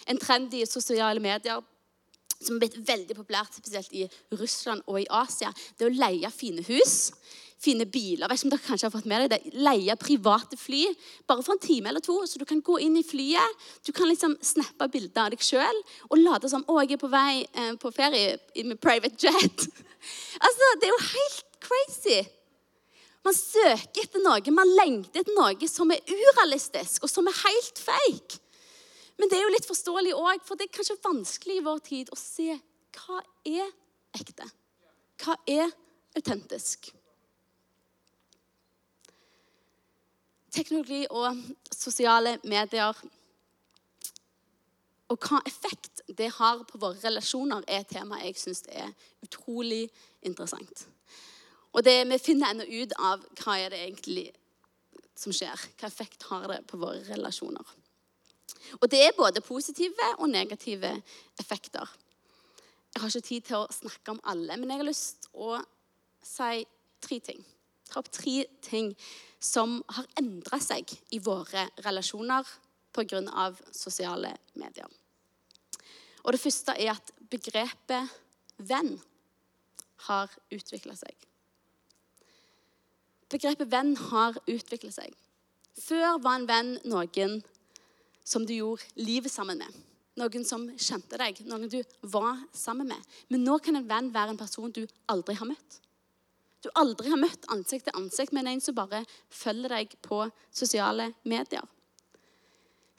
En 0.05 0.19
trend 0.21 0.53
i 0.53 0.59
sosiale 0.69 1.17
medier 1.17 1.63
som 2.37 2.53
er 2.53 2.61
blitt 2.61 2.77
veldig 2.85 3.15
populært, 3.17 3.57
spesielt 3.57 3.95
i 3.97 4.03
Russland 4.37 4.85
og 4.85 4.99
i 5.01 5.07
Asia, 5.09 5.49
det 5.49 5.87
er 5.87 5.89
å 5.89 5.99
leie 6.03 6.29
fine 6.29 6.61
hus, 6.69 7.09
fine 7.59 7.85
biler. 7.89 8.29
Vet 8.29 8.39
ikke 8.39 8.47
om 8.47 8.53
dere 8.53 8.65
kanskje 8.65 8.87
har 8.87 8.93
fått 8.93 9.09
med 9.09 9.25
deg 9.25 9.33
det. 9.33 9.59
Leie 9.59 9.95
private 9.99 10.57
fly 10.59 10.85
bare 11.27 11.43
for 11.43 11.55
en 11.55 11.61
time 11.63 11.91
eller 11.91 12.03
to, 12.03 12.15
så 12.27 12.39
du 12.39 12.45
kan 12.47 12.63
gå 12.65 12.79
inn 12.85 12.97
i 12.99 13.05
flyet. 13.05 13.67
Du 13.85 13.91
kan 13.95 14.09
liksom 14.09 14.37
snappe 14.45 14.89
bilder 14.93 15.27
av 15.27 15.35
deg 15.35 15.43
sjøl 15.43 15.83
og 16.09 16.17
late 16.21 16.51
som 16.51 16.65
å, 16.67 16.79
jeg 16.83 16.97
er 16.97 17.01
på 17.01 17.11
vei 17.11 17.43
eh, 17.43 17.71
på 17.79 17.91
ferie 17.95 18.39
med 18.63 18.79
private 18.81 19.15
jet. 19.27 19.69
altså, 20.45 20.73
Det 20.79 20.89
er 20.89 20.93
jo 20.93 21.07
helt 21.11 21.47
crazy. 21.63 22.19
Man 23.25 23.35
søker 23.35 24.05
etter 24.05 24.23
noe, 24.23 24.55
man 24.55 24.69
lengter 24.79 25.21
etter 25.21 25.35
noe 25.35 25.67
som 25.67 25.91
er 25.91 26.05
urealistisk, 26.07 27.03
og 27.03 27.11
som 27.11 27.27
er 27.27 27.41
helt 27.43 27.81
fake. 27.83 28.39
Men 29.19 29.27
det 29.27 29.35
er 29.35 29.43
jo 29.43 29.51
litt 29.51 29.67
forståelig 29.67 30.15
òg, 30.15 30.45
for 30.47 30.55
det 30.55 30.69
er 30.69 30.77
kanskje 30.77 30.95
vanskelig 31.03 31.59
i 31.59 31.65
vår 31.65 31.81
tid 31.83 32.13
å 32.15 32.17
se 32.19 32.53
hva 32.95 33.19
er 33.43 33.67
ekte. 34.15 34.47
Hva 35.19 35.35
er 35.51 35.67
autentisk? 36.15 36.93
Teknologi 40.51 41.05
og 41.09 41.37
sosiale 41.71 42.37
medier 42.43 42.97
og 45.09 45.17
hva 45.25 45.39
effekt 45.49 46.03
det 46.17 46.29
har 46.37 46.61
på 46.69 46.77
våre 46.81 46.99
relasjoner, 47.01 47.63
er 47.67 47.81
et 47.81 47.89
tema 47.89 48.19
jeg 48.21 48.37
syns 48.37 48.61
er 48.69 48.91
utrolig 49.25 49.87
interessant. 50.21 50.85
Og 51.73 51.83
det, 51.85 52.03
vi 52.09 52.17
finner 52.21 52.53
ennå 52.53 52.65
ut 52.65 52.93
av 52.97 53.23
hva 53.41 53.57
er 53.57 53.73
det 53.73 53.81
egentlig 53.87 54.27
som 55.17 55.33
skjer. 55.35 55.65
Hva 55.79 55.89
effekt 55.89 56.25
har 56.29 56.47
det 56.51 56.63
på 56.69 56.79
våre 56.81 57.01
relasjoner? 57.09 57.75
Og 58.79 58.85
det 58.91 59.01
er 59.01 59.17
både 59.17 59.41
positive 59.45 60.13
og 60.17 60.29
negative 60.29 60.93
effekter. 61.39 61.89
Jeg 62.93 63.01
har 63.01 63.09
ikke 63.09 63.27
tid 63.27 63.47
til 63.49 63.61
å 63.61 63.73
snakke 63.73 64.13
om 64.13 64.21
alle, 64.29 64.57
men 64.57 64.69
jeg 64.69 64.81
har 64.81 64.89
lyst 64.89 65.25
til 65.25 65.45
å 65.45 65.59
si 66.25 66.65
tre 67.05 67.19
ting. 67.23 67.41
Ta 67.89 68.00
opp 68.00 68.12
tre 68.13 68.43
ting 68.62 68.93
som 69.39 69.79
har 69.96 70.08
endra 70.19 70.60
seg 70.62 70.91
i 71.15 71.19
våre 71.24 71.67
relasjoner 71.86 72.48
pga. 72.93 73.55
sosiale 73.72 74.36
medier. 74.53 74.88
Og 76.24 76.31
Det 76.31 76.41
første 76.41 76.72
er 76.77 76.91
at 76.91 77.12
begrepet 77.29 78.10
venn 78.58 79.00
har 80.08 80.29
utvikla 80.51 80.96
seg. 80.96 81.15
Begrepet 83.29 83.72
venn 83.72 83.96
har 84.10 84.38
utvikla 84.48 84.91
seg. 84.91 85.13
Før 85.79 86.19
var 86.22 86.39
en 86.39 86.48
venn 86.50 86.72
noen 86.84 87.41
som 88.25 88.46
du 88.46 88.53
gjorde 88.53 88.84
livet 88.96 89.31
sammen 89.31 89.58
med. 89.58 89.75
Noen 90.19 90.46
som 90.46 90.65
kjente 90.75 91.17
deg, 91.17 91.39
noen 91.48 91.69
du 91.72 91.79
var 92.01 92.41
sammen 92.53 92.89
med. 92.91 93.05
Men 93.29 93.46
nå 93.46 93.60
kan 93.63 93.79
en 93.79 93.88
venn 93.88 94.12
være 94.13 94.36
en 94.36 94.41
person 94.41 94.72
du 94.72 94.84
aldri 95.08 95.38
har 95.39 95.48
møtt. 95.48 95.79
Du 96.59 96.69
aldri 96.75 97.11
har 97.11 97.19
møtt 97.19 97.47
ansikt 97.53 97.87
til 97.87 97.95
ansikt, 97.95 98.33
men 98.35 98.47
en 98.47 98.61
som 98.61 98.75
bare 98.75 99.03
følger 99.31 99.71
deg 99.71 99.93
på 100.03 100.25
sosiale 100.51 101.13
medier. 101.23 101.63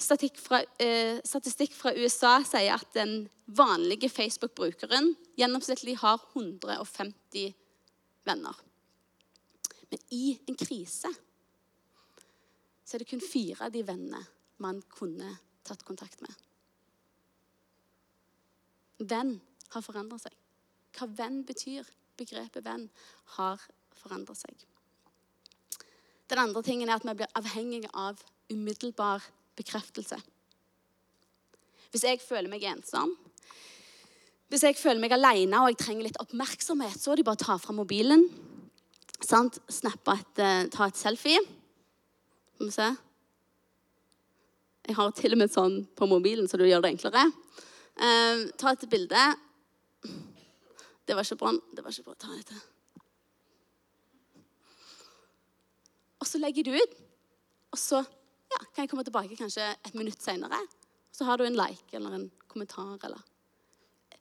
Statistikk 0.00 0.38
fra, 0.40 0.62
eh, 0.80 1.20
statistikk 1.24 1.74
fra 1.76 1.92
USA 1.92 2.40
sier 2.42 2.72
at 2.72 2.94
den 2.94 3.28
vanlige 3.46 4.08
Facebook-brukeren 4.08 5.12
gjennomsnittlig 5.36 5.98
har 5.98 6.18
150 6.32 7.54
venner. 8.24 8.56
Men 9.90 9.98
i 10.10 10.38
en 10.48 10.56
krise 10.56 11.10
så 12.84 12.94
er 12.94 12.98
det 12.98 13.10
kun 13.10 13.20
fire 13.20 13.66
av 13.66 13.72
de 13.72 13.82
vennene 13.82 14.24
man 14.58 14.80
kunne 14.88 15.38
tatt 15.62 15.84
kontakt 15.84 16.20
med. 16.24 16.32
Venn 18.98 19.40
har 19.70 19.84
forandra 19.84 20.18
seg. 20.18 20.32
Hva 20.96 21.06
venn 21.06 21.44
betyr, 21.46 21.86
begrepet 22.20 22.64
venn, 22.66 22.88
har 23.36 23.62
forandra 24.00 24.36
seg. 24.38 24.54
Den 26.30 26.38
andre 26.38 26.62
tingen 26.62 26.88
er 26.88 27.00
at 27.00 27.06
vi 27.06 27.16
blir 27.18 27.32
avhengige 27.38 27.90
av 27.96 28.20
umiddelbar 28.52 29.24
bekreftelse. 29.58 30.20
Hvis 31.90 32.06
jeg 32.06 32.22
føler 32.22 32.50
meg 32.52 32.64
ensom, 32.70 33.16
hvis 34.50 34.64
jeg 34.66 34.78
føler 34.78 35.02
meg 35.02 35.14
alene 35.14 35.58
og 35.62 35.72
jeg 35.72 35.80
trenger 35.82 36.06
litt 36.08 36.18
oppmerksomhet, 36.22 36.98
så 36.98 37.12
er 37.12 37.20
det 37.20 37.26
bare 37.26 37.38
å 37.38 37.44
ta 37.44 37.56
fram 37.62 37.78
mobilen. 37.82 38.24
Sant? 39.22 39.60
Snappe 39.70 40.16
et, 40.18 40.38
eh, 40.42 40.66
ta 40.70 40.86
et 40.86 40.98
selfie. 40.98 41.38
Skal 42.54 42.66
vi 42.66 42.72
se. 42.74 42.88
Jeg 44.88 44.96
har 44.96 45.10
til 45.12 45.32
og 45.32 45.38
med 45.38 45.52
sånn 45.52 45.86
på 45.94 46.08
mobilen, 46.08 46.48
så 46.48 46.58
du 46.58 46.64
gjør 46.64 46.82
det 46.82 46.94
enklere. 46.94 47.32
Eh, 48.00 48.50
ta 48.58 48.72
et 48.72 48.90
bilde. 48.90 49.36
Det 51.10 51.16
var 51.18 51.26
ikke 51.26 51.40
bra. 51.42 51.50
Det 51.74 51.82
var 51.82 51.90
ikke 51.90 52.06
bra. 52.06 52.12
Ta 52.14 52.28
dette. 52.30 52.56
Og 56.22 56.28
så 56.28 56.38
legger 56.38 56.68
du 56.68 56.76
ut. 56.76 56.92
Og 57.74 57.78
så 57.82 57.98
ja, 57.98 58.60
kan 58.60 58.84
jeg 58.84 58.90
komme 58.92 59.02
tilbake 59.02 59.38
kanskje 59.38 59.64
et 59.74 59.96
minutt 59.98 60.22
senere. 60.22 60.60
Så 61.10 61.26
har 61.26 61.40
du 61.40 61.42
en 61.48 61.58
like 61.58 61.96
eller 61.98 62.14
en 62.14 62.28
kommentar 62.46 62.94
eller 63.08 63.18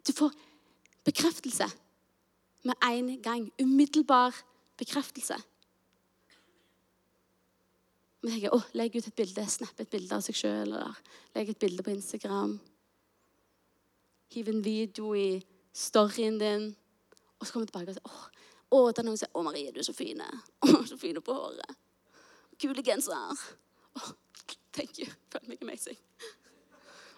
Du 0.01 0.13
får 0.13 0.33
bekreftelse 1.05 1.69
med 2.63 2.73
en 2.89 3.21
gang. 3.21 3.51
Umiddelbar 3.61 4.33
bekreftelse. 4.77 5.37
Vi 8.21 8.31
tenker 8.31 8.57
å, 8.57 8.63
legg 8.73 8.97
ut 8.97 9.07
et 9.07 9.15
bilde, 9.15 9.45
snapp 9.45 9.77
et 9.79 9.93
bilde 9.93 10.17
av 10.17 10.25
seg 10.25 10.35
sjøl, 10.35 10.73
eller 10.73 10.97
legg 11.37 11.53
et 11.53 11.61
bilde 11.61 11.85
på 11.85 11.93
Instagram. 11.93 12.57
Hiv 14.33 14.49
en 14.49 14.65
video 14.65 15.13
i 15.15 15.37
storyen 15.73 16.39
din. 16.39 16.75
Og 17.39 17.47
så 17.47 17.53
kommer 17.53 17.65
vi 17.65 17.71
tilbake 17.71 17.93
og 17.93 17.99
sier 17.99 18.37
å, 18.69 18.79
det 18.93 19.01
er 19.01 19.07
noen 19.07 19.17
som 19.17 19.25
sier 19.25 19.33
'Å, 19.33 19.43
Marie, 19.43 19.71
du 19.73 19.79
er 19.81 19.87
så 19.87 19.95
fin. 19.97 20.19
Å, 20.65 20.85
så 20.85 20.97
fin 20.97 21.17
på 21.21 21.33
håret. 21.33 21.77
Kule 22.61 22.83
genser. 22.85 23.45
Å, 23.97 24.11
thank 24.75 24.99
you. 24.99 25.07
Føler 25.33 25.49
meg 25.49 25.63
amazing. 25.65 25.97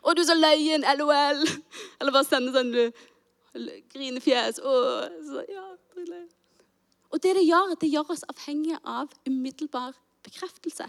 Å, 0.02 0.14
du 0.16 0.22
er 0.22 0.30
så 0.30 0.38
løyen. 0.38 0.88
LOL. 0.96 1.44
Eller 2.00 2.16
bare 2.16 2.28
sende 2.28 2.54
sånn 2.56 2.72
grinefjes. 3.92 4.62
Å, 4.64 4.76
så, 5.28 5.44
ja, 5.52 5.66
og 7.12 7.20
det 7.20 7.36
det 7.36 7.44
gjør, 7.44 7.76
det 7.76 7.90
gjør 7.92 8.14
oss 8.14 8.24
avhengige 8.32 8.80
av 8.88 9.12
umiddelbar 9.28 9.98
bekreftelse. 10.24 10.88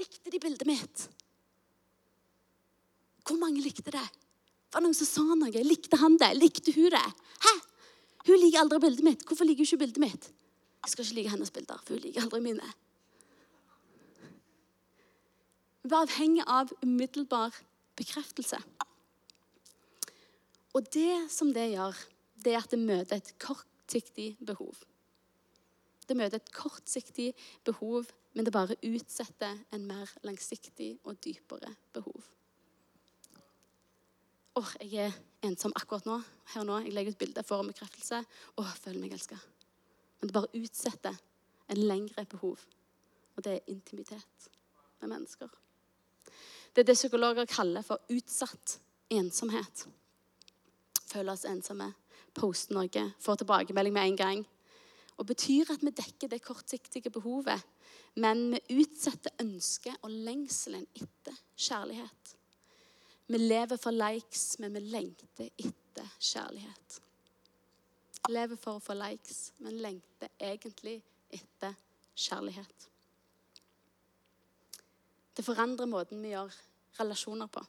Likte 0.00 0.32
de 0.32 0.40
bildet 0.42 0.66
mitt? 0.66 1.04
Hvor 3.22 3.38
mange 3.38 3.62
likte 3.62 3.92
det? 3.94 4.06
Var 4.70 4.84
noen 4.84 4.94
som 4.94 5.08
sa 5.08 5.24
noe? 5.34 5.64
Likte 5.66 5.98
han 6.00 6.18
det? 6.20 6.30
Likte 6.38 6.74
hun 6.76 6.90
det? 6.94 7.06
Hæ? 7.46 7.54
Hun 8.28 8.38
liker 8.38 8.62
aldri 8.62 8.78
bildet 8.84 9.06
mitt. 9.06 9.24
Hvorfor 9.26 9.48
liker 9.48 9.64
hun 9.64 9.70
ikke 9.70 9.82
bildet 9.84 10.02
mitt? 10.02 10.28
Jeg 10.80 10.92
skal 10.92 11.04
ikke 11.04 11.16
like 11.18 11.32
hennes 11.34 11.50
bilder, 11.50 11.80
for 11.84 11.96
hun 11.96 12.04
liker 12.04 12.24
aldri 12.24 12.40
mine. 12.44 12.70
Vi 15.82 15.90
er 15.90 16.02
avhengig 16.04 16.44
av 16.46 16.72
umiddelbar 16.84 17.56
bekreftelse. 17.98 18.60
Og 20.76 20.86
det 20.94 21.26
som 21.32 21.50
det 21.52 21.72
gjør, 21.72 21.96
det 22.44 22.54
er 22.54 22.62
at 22.62 22.72
det 22.72 22.80
møter 22.80 23.18
et 23.18 23.32
kortsiktig 23.42 24.34
behov. 24.46 24.76
Det 26.06 26.16
møter 26.16 26.38
et 26.38 26.52
kortsiktig 26.54 27.32
behov, 27.66 28.06
men 28.34 28.46
det 28.46 28.54
bare 28.54 28.78
utsetter 28.86 29.58
en 29.74 29.86
mer 29.88 30.10
langsiktig 30.22 30.92
og 31.04 31.18
dypere 31.24 31.74
behov. 31.94 32.22
Åh, 34.60 34.72
jeg 34.84 35.06
er 35.08 35.16
ensom 35.46 35.72
akkurat 35.78 36.04
nå. 36.08 36.18
Her 36.52 36.66
nå. 36.68 36.80
Jeg 36.84 36.92
legger 36.92 37.14
ut 37.14 37.22
bilde, 37.22 37.44
får 37.46 37.62
en 37.62 37.72
bekreftelse. 37.72 38.20
Åh, 38.60 38.74
føler 38.82 39.00
meg 39.00 39.14
elska. 39.16 39.38
Men 40.20 40.28
det 40.28 40.36
bare 40.36 40.60
utsetter 40.60 41.16
en 41.70 41.80
lengre 41.80 42.26
behov, 42.28 42.60
og 43.36 43.44
det 43.46 43.54
er 43.56 43.72
intimitet 43.72 44.50
med 45.00 45.14
mennesker. 45.14 45.48
Det 46.74 46.82
er 46.82 46.90
det 46.90 46.98
psykologer 46.98 47.48
kaller 47.48 47.86
for 47.86 48.02
utsatt 48.12 48.76
ensomhet. 49.10 49.86
Føler 51.10 51.32
oss 51.32 51.46
ensomme, 51.48 51.88
poste 52.36 52.76
noe, 52.76 53.06
får 53.18 53.40
tilbakemelding 53.40 53.96
med 53.96 54.10
en 54.10 54.18
gang 54.20 54.44
og 55.20 55.28
betyr 55.28 55.68
at 55.74 55.82
vi 55.84 55.92
dekker 55.92 56.30
det 56.32 56.40
kortsiktige 56.40 57.12
behovet, 57.12 57.60
men 58.16 58.54
vi 58.54 58.80
utsetter 58.80 59.34
ønsket 59.42 60.00
og 60.00 60.12
lengselen 60.24 60.86
etter 60.96 61.36
kjærlighet. 61.60 62.36
Vi 63.30 63.38
lever 63.38 63.78
for 63.78 63.94
likes, 63.94 64.58
men 64.58 64.74
vi 64.74 64.80
lengter 64.90 65.50
etter 65.54 66.08
kjærlighet. 66.18 66.96
Vi 68.26 68.32
lever 68.34 68.58
for 68.58 68.80
å 68.80 68.82
få 68.82 68.96
likes, 68.98 69.52
men 69.62 69.78
lengter 69.78 70.32
egentlig 70.42 70.96
etter 71.30 71.76
kjærlighet. 72.18 72.88
Det 75.36 75.46
forandrer 75.46 75.88
måten 75.88 76.18
vi 76.24 76.34
gjør 76.34 76.50
relasjoner 76.98 77.46
på. 77.54 77.62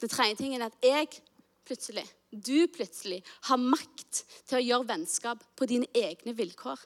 Det 0.00 0.08
tredje 0.10 0.40
tingen 0.40 0.64
er 0.64 0.72
at 0.72 0.88
jeg 0.88 1.20
plutselig, 1.68 2.06
du 2.32 2.64
plutselig, 2.72 3.20
har 3.50 3.60
makt 3.60 4.24
til 4.48 4.58
å 4.58 4.64
gjøre 4.64 4.88
vennskap 4.88 5.44
på 5.56 5.68
dine 5.68 5.88
egne 5.94 6.32
vilkår. 6.36 6.80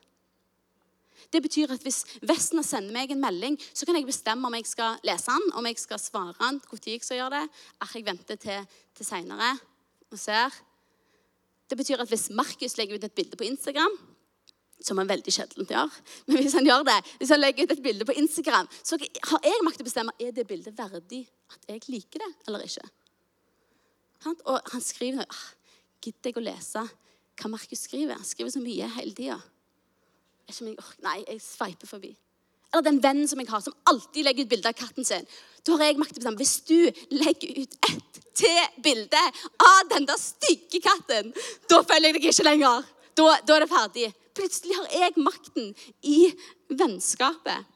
Det 1.32 1.42
betyr 1.44 1.72
at 1.74 1.82
hvis 1.84 2.02
Vestner 2.26 2.66
sender 2.66 2.94
meg 2.94 3.12
en 3.12 3.22
melding, 3.22 3.58
så 3.74 3.86
kan 3.86 3.98
jeg 3.98 4.06
bestemme 4.08 4.48
om 4.48 4.56
jeg 4.56 4.68
skal 4.70 5.00
lese 5.06 5.32
den, 5.32 5.52
om 5.58 5.66
jeg 5.68 5.80
skal 5.80 6.00
svare 6.02 6.36
den, 6.38 6.60
når 6.62 6.86
jeg 6.86 7.02
skal 7.04 7.22
gjøre 7.22 7.40
det. 7.40 7.64
At 7.82 7.94
jeg 7.94 8.06
venter 8.06 8.40
til, 8.40 8.78
til 8.96 9.06
seinere 9.06 9.54
og 10.10 10.20
ser. 10.20 10.54
Det 11.68 11.76
betyr 11.76 12.00
at 12.00 12.08
hvis 12.08 12.30
Markus 12.30 12.78
legger 12.78 12.96
ut 12.96 13.04
et 13.04 13.16
bilde 13.16 13.36
på 13.36 13.44
Instagram, 13.44 13.98
som 14.84 14.98
han 15.00 15.10
veldig 15.10 15.32
sjelden 15.34 15.66
gjør. 15.68 15.90
Men 16.28 16.40
hvis 16.40 16.54
han 16.56 16.66
gjør 16.66 16.86
det, 16.86 16.98
hvis 17.18 17.34
han 17.34 17.42
legger 17.42 17.66
ut 17.66 17.74
et 17.74 17.82
bilde 17.82 18.06
på 18.08 18.14
Instagram, 18.20 18.70
så 18.82 18.98
har 18.98 19.44
jeg 19.44 19.66
makt 19.66 19.80
til 19.80 19.86
å 19.86 19.90
bestemme 19.90 20.16
er 20.22 20.32
det 20.34 20.46
bildet 20.48 20.78
verdig 20.78 21.24
at 21.52 21.68
jeg 21.72 21.84
liker 21.90 22.22
det 22.22 22.30
eller 22.46 22.64
ikke. 22.64 22.86
Og 24.46 24.72
han 24.72 24.82
skriver 24.82 25.22
noe. 25.22 25.44
Gidder 25.98 26.30
jeg 26.30 26.38
å 26.38 26.46
lese 26.46 26.82
hva 27.38 27.50
Markus 27.50 27.84
skriver? 27.86 28.18
Han 28.18 28.26
skriver 28.26 28.54
så 28.54 28.62
mye 28.62 28.86
hele 28.96 29.14
tida. 29.14 29.38
Nei, 30.48 31.18
jeg 31.26 31.42
sveiper 31.44 31.90
forbi. 31.90 32.14
Eller 32.72 32.84
den 32.84 33.00
vennen 33.02 33.28
som 33.28 33.40
jeg 33.40 33.48
har, 33.48 33.62
som 33.64 33.76
alltid 33.88 34.24
legger 34.26 34.44
ut 34.44 34.50
bilde 34.52 34.70
av 34.70 34.76
katten 34.76 35.06
sin. 35.06 35.24
Da 35.64 35.76
har 35.76 35.88
jeg 35.88 36.00
makt. 36.00 36.20
Hvis 36.36 36.54
du 36.68 36.76
legger 37.16 37.62
ut 37.62 37.76
ett 37.88 38.20
til 38.38 38.82
bilde 38.84 39.22
av 39.64 39.88
den 39.92 40.06
der 40.08 40.20
stygge 40.20 40.80
katten, 40.84 41.32
da 41.70 41.80
følger 41.82 42.12
jeg 42.12 42.18
deg 42.18 42.28
ikke 42.30 42.46
lenger. 42.48 42.86
Da, 43.16 43.26
da 43.44 43.56
er 43.56 43.64
det 43.64 43.72
ferdig. 43.72 44.12
Plutselig 44.38 44.76
har 44.76 44.92
jeg 44.94 45.24
makten 45.24 45.72
i 46.06 46.18
vennskapet. 46.70 47.66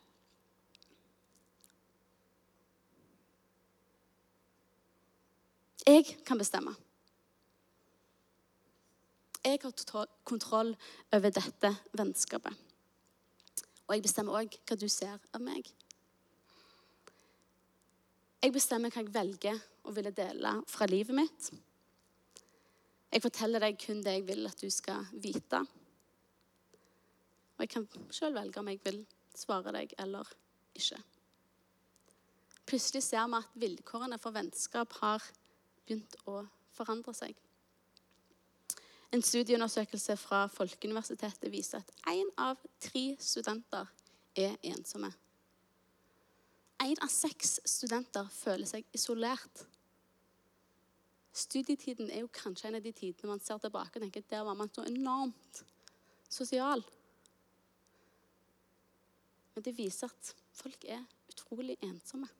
Jeg 5.83 6.07
kan 6.25 6.38
bestemme. 6.38 6.76
Jeg 9.42 9.58
har 9.62 10.06
kontroll 10.25 10.76
over 11.12 11.32
dette 11.34 11.70
vennskapet. 11.99 12.54
Og 13.88 13.96
jeg 13.96 14.04
bestemmer 14.04 14.38
òg 14.38 14.54
hva 14.68 14.76
du 14.78 14.87
ser 14.88 15.18
av 15.34 15.42
meg. 15.42 15.66
Jeg 18.42 18.54
bestemmer 18.54 18.94
hva 18.94 19.02
jeg 19.02 19.14
velger 19.14 19.58
å 19.87 19.94
ville 19.94 20.14
dele 20.14 20.54
fra 20.70 20.87
livet 20.87 21.18
mitt. 21.18 21.50
Jeg 23.12 23.22
forteller 23.22 23.66
deg 23.66 23.76
kun 23.82 24.00
det 24.06 24.14
jeg 24.16 24.26
vil 24.30 24.46
at 24.49 24.62
du 24.62 24.70
skal 24.70 25.11
vite. 25.12 25.61
Og 27.58 27.66
jeg 27.66 27.75
kan 27.75 27.87
sjøl 28.14 28.38
velge 28.38 28.62
om 28.62 28.70
jeg 28.70 28.80
vil 28.87 29.02
svare 29.37 29.75
deg 29.75 29.92
eller 30.00 30.30
ikke. 30.78 31.02
Plutselig 32.66 33.02
ser 33.04 33.26
vi 33.26 33.42
at 33.42 33.56
vilkårene 33.58 34.22
for 34.22 34.34
vennskap 34.34 34.94
har 35.02 35.25
begynt 35.82 36.16
å 36.30 36.44
forandre 36.72 37.12
seg. 37.14 37.34
En 39.12 39.23
studieundersøkelse 39.23 40.16
fra 40.16 40.47
Folkeuniversitetet 40.49 41.50
viser 41.52 41.83
at 41.83 41.90
én 42.09 42.31
av 42.40 42.57
tre 42.81 43.11
studenter 43.21 43.90
er 44.40 44.57
ensomme. 44.64 45.11
Én 46.81 46.97
av 47.04 47.12
seks 47.12 47.59
studenter 47.69 48.31
føler 48.33 48.71
seg 48.71 48.88
isolert. 48.97 49.66
Studietiden 51.37 52.09
er 52.09 52.25
jo 52.25 52.33
kanskje 52.33 52.71
en 52.71 52.81
av 52.81 52.88
de 52.88 52.95
tidene 52.97 53.35
man 53.35 53.45
ser 53.45 53.61
tilbake 53.61 54.00
og 54.00 54.07
tenker 54.07 54.25
at 54.25 54.33
der 54.33 54.49
var 54.49 54.57
man 54.57 54.73
så 54.73 54.88
enormt 54.88 55.62
sosial. 56.33 56.81
Men 59.52 59.69
det 59.69 59.76
viser 59.76 60.09
at 60.09 60.35
folk 60.57 60.88
er 60.88 61.04
utrolig 61.28 61.76
ensomme. 61.85 62.33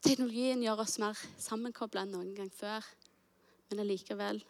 Teknologien 0.00 0.64
gjør 0.64 0.86
oss 0.86 0.96
mer 1.02 1.26
sammenkobla 1.36 2.06
enn 2.06 2.16
noen 2.16 2.32
gang 2.36 2.48
før, 2.56 2.86
men 3.68 3.84
allikevel 3.84 4.40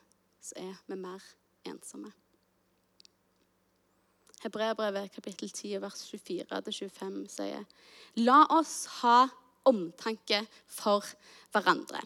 så 0.41 0.57
er 0.61 0.75
vi 0.87 0.99
mer 0.99 1.23
ensomme. 1.69 2.13
Hebreabrevet 4.45 5.11
kapittel 5.11 5.51
10 5.51 5.81
vers 5.83 6.05
24-25 6.13 7.25
sier 7.33 7.65
La 8.23 8.45
oss 8.55 8.85
ha 9.01 9.27
omtanke 9.69 10.45
for 10.71 11.07
hverandre. 11.53 12.01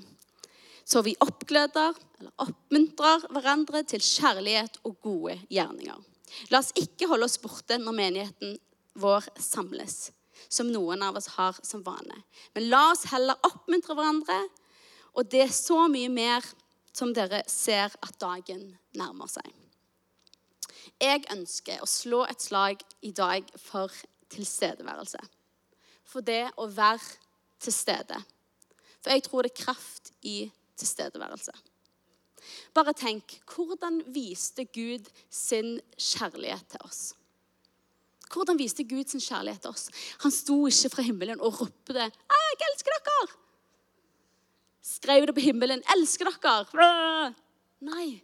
Så 0.85 1.03
vi 1.07 1.15
oppgløder 1.23 1.95
eller 2.19 2.33
oppmuntrer 2.43 3.29
hverandre 3.31 3.85
til 3.87 4.03
kjærlighet 4.03 4.81
og 4.89 4.97
gode 5.05 5.37
gjerninger. 5.53 6.01
La 6.51 6.63
oss 6.63 6.73
ikke 6.79 7.07
holde 7.11 7.29
oss 7.29 7.39
borte 7.43 7.79
når 7.79 7.99
menigheten 7.99 8.57
vår 8.99 9.29
samles, 9.41 10.11
som 10.49 10.73
noen 10.73 11.05
av 11.05 11.21
oss 11.21 11.31
har 11.37 11.61
som 11.65 11.85
vane. 11.85 12.25
Men 12.57 12.69
la 12.73 12.89
oss 12.95 13.07
heller 13.13 13.39
oppmuntre 13.47 13.97
hverandre, 13.97 14.41
og 15.13 15.29
det 15.29 15.45
er 15.47 15.55
så 15.55 15.85
mye 15.93 16.09
mer 16.13 16.47
som 16.93 17.13
dere 17.17 17.43
ser 17.49 17.93
at 18.05 18.19
dagen 18.21 18.73
nærmer 18.99 19.31
seg. 19.31 19.49
Jeg 21.01 21.25
ønsker 21.33 21.83
å 21.83 21.89
slå 21.89 22.23
et 22.29 22.43
slag 22.43 22.83
i 23.03 23.13
dag 23.17 23.49
for 23.59 23.93
tilstedeværelse. 24.33 25.21
For 26.05 26.25
det 26.25 26.51
å 26.61 26.69
være 26.69 27.19
til 27.63 27.75
stede. 27.75 28.19
For 29.03 29.15
jeg 29.15 29.25
tror 29.27 29.47
det 29.47 29.53
er 29.53 29.65
kraft 29.65 30.13
i 30.27 30.37
tilstedeværelse. 30.79 31.55
Bare 32.75 32.95
tenk 32.99 33.39
hvordan 33.55 34.01
viste 34.15 34.67
Gud 34.75 35.09
sin 35.31 35.77
kjærlighet 35.97 36.73
til 36.75 36.87
oss? 36.87 37.03
Hvordan 38.33 38.59
viste 38.59 38.85
Gud 38.89 39.11
sin 39.11 39.23
kjærlighet 39.23 39.63
til 39.63 39.75
oss? 39.75 39.89
Han 40.25 40.35
sto 40.35 40.57
ikke 40.67 40.91
fra 40.95 41.07
himmelen 41.07 41.41
og 41.41 41.61
ropte 41.61 41.95
'Jeg 41.95 42.67
elsker 42.71 42.99
dere!' 42.99 43.42
Skrev 44.83 45.27
det 45.27 45.35
på 45.35 45.45
himmelen 45.45 45.83
'Elsker 45.87 46.31
dere!' 46.43 47.35
Nei. 47.81 48.23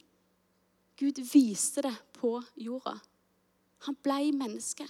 Gud 0.98 1.20
viste 1.32 1.82
det 1.82 1.94
på 2.18 2.42
jorda. 2.56 2.98
Han 3.86 3.96
ble 4.02 4.32
menneske. 4.32 4.86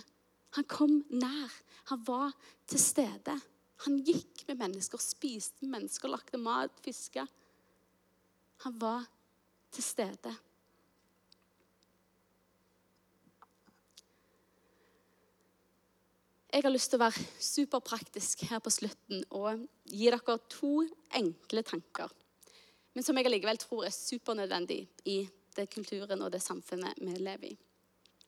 Han 0.57 0.65
kom 0.65 1.05
nær. 1.11 1.53
Han 1.93 2.05
var 2.07 2.33
til 2.67 2.81
stede. 2.81 3.37
Han 3.85 3.99
gikk 4.05 4.47
med 4.49 4.59
mennesker, 4.59 4.99
spiste 4.99 5.63
med 5.63 5.77
mennesker, 5.77 6.09
lagde 6.09 6.41
mat, 6.41 6.73
fiska. 6.85 7.27
Han 8.65 8.81
var 8.81 9.05
til 9.71 9.85
stede. 9.85 10.33
Jeg 16.59 16.65
har 16.65 16.73
lyst 16.75 16.91
til 16.91 16.99
å 16.99 17.05
være 17.05 17.25
superpraktisk 17.39 18.41
her 18.51 18.59
på 18.59 18.71
slutten 18.75 19.21
og 19.39 19.61
gi 19.87 20.09
dere 20.11 20.35
to 20.51 20.81
enkle 21.15 21.63
tanker. 21.63 22.11
Men 22.97 23.07
som 23.07 23.15
jeg 23.15 23.29
allikevel 23.29 23.61
tror 23.63 23.85
er 23.87 23.95
supernødvendig 23.95 24.81
i 25.07 25.21
det 25.55 25.69
kulturen 25.71 26.25
og 26.27 26.33
det 26.35 26.43
samfunnet 26.43 26.99
vi 26.99 27.15
lever 27.15 27.53
i. 27.53 27.55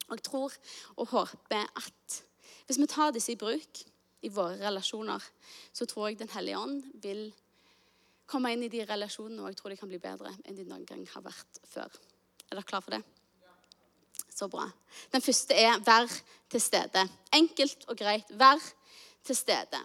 Og 0.07 0.15
jeg 0.15 0.27
tror 0.29 0.55
og 0.95 1.11
håper 1.11 1.75
at 1.83 2.21
hvis 2.69 2.79
vi 2.79 2.87
tar 2.95 3.11
disse 3.19 3.35
i 3.35 3.41
bruk 3.41 3.83
i 4.23 4.31
våre 4.31 4.61
relasjoner, 4.63 5.27
så 5.75 5.91
tror 5.91 6.13
jeg 6.13 6.23
Den 6.23 6.31
hellige 6.31 6.63
ånd 6.63 6.87
vil 7.03 7.33
komme 8.31 8.55
inn 8.55 8.63
i 8.63 8.71
de 8.71 8.87
relasjonene, 8.87 9.43
og 9.43 9.51
jeg 9.51 9.59
tror 9.59 9.75
de 9.75 9.83
kan 9.83 9.91
bli 9.91 9.99
bedre 9.99 10.37
enn 10.45 10.55
de 10.55 10.71
noen 10.71 10.87
gang 10.87 11.03
har 11.17 11.27
vært 11.27 11.65
før. 11.67 11.91
Er 12.47 12.55
dere 12.55 12.71
klar 12.71 12.87
for 12.87 12.95
det? 12.95 13.03
Så 14.41 14.49
bra. 14.49 14.71
Den 15.13 15.21
første 15.21 15.53
er 15.53 15.81
vær 15.85 16.09
til 16.49 16.63
stede. 16.65 17.03
Enkelt 17.37 17.83
og 17.93 17.99
greit. 18.01 18.29
Vær 18.41 18.61
til 19.27 19.37
stede. 19.37 19.81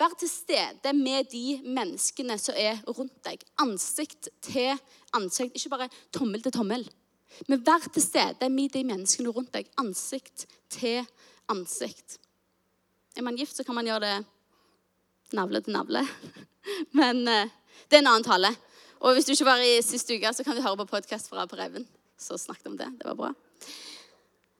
Vær 0.00 0.14
til 0.18 0.30
stede 0.30 0.92
med 0.96 1.28
de 1.30 1.60
menneskene 1.62 2.34
som 2.40 2.56
er 2.58 2.80
rundt 2.88 3.20
deg. 3.28 3.44
Ansikt 3.62 4.26
til 4.42 4.72
ansikt. 5.14 5.54
Ikke 5.54 5.70
bare 5.70 5.86
tommel 6.10 6.42
til 6.42 6.56
tommel. 6.56 6.82
Men 7.46 7.62
vær 7.66 7.86
til 7.94 8.02
stede 8.02 8.48
med 8.50 8.74
de 8.74 8.82
menneskene 8.88 9.30
rundt 9.36 9.52
deg. 9.54 9.68
Ansikt 9.78 10.48
til 10.72 11.06
ansikt. 11.52 12.18
Er 13.14 13.22
man 13.22 13.38
gift, 13.38 13.54
så 13.54 13.62
kan 13.62 13.78
man 13.78 13.86
gjøre 13.86 14.00
det 14.08 14.16
navle 15.38 15.60
til 15.62 15.76
navle. 15.76 16.02
Men 16.98 17.22
eh, 17.28 17.54
det 17.86 18.00
er 18.00 18.02
en 18.02 18.10
annen 18.16 18.26
tale. 18.26 18.50
Og 18.98 19.14
hvis 19.14 19.30
du 19.30 19.32
ikke 19.36 19.46
var 19.46 19.62
i 19.62 19.78
siste 19.82 20.18
uke, 20.18 20.34
så 20.34 20.46
kan 20.46 20.58
du 20.58 20.64
høre 20.64 20.82
på 20.82 20.88
podkast 20.96 21.30
fra 21.30 21.46
Reven. 21.46 21.86
Så 22.18 22.38
snakket 22.38 22.66
om 22.66 22.76
det. 22.80 22.90
Det 22.98 23.06
var 23.06 23.18
bra. 23.22 23.30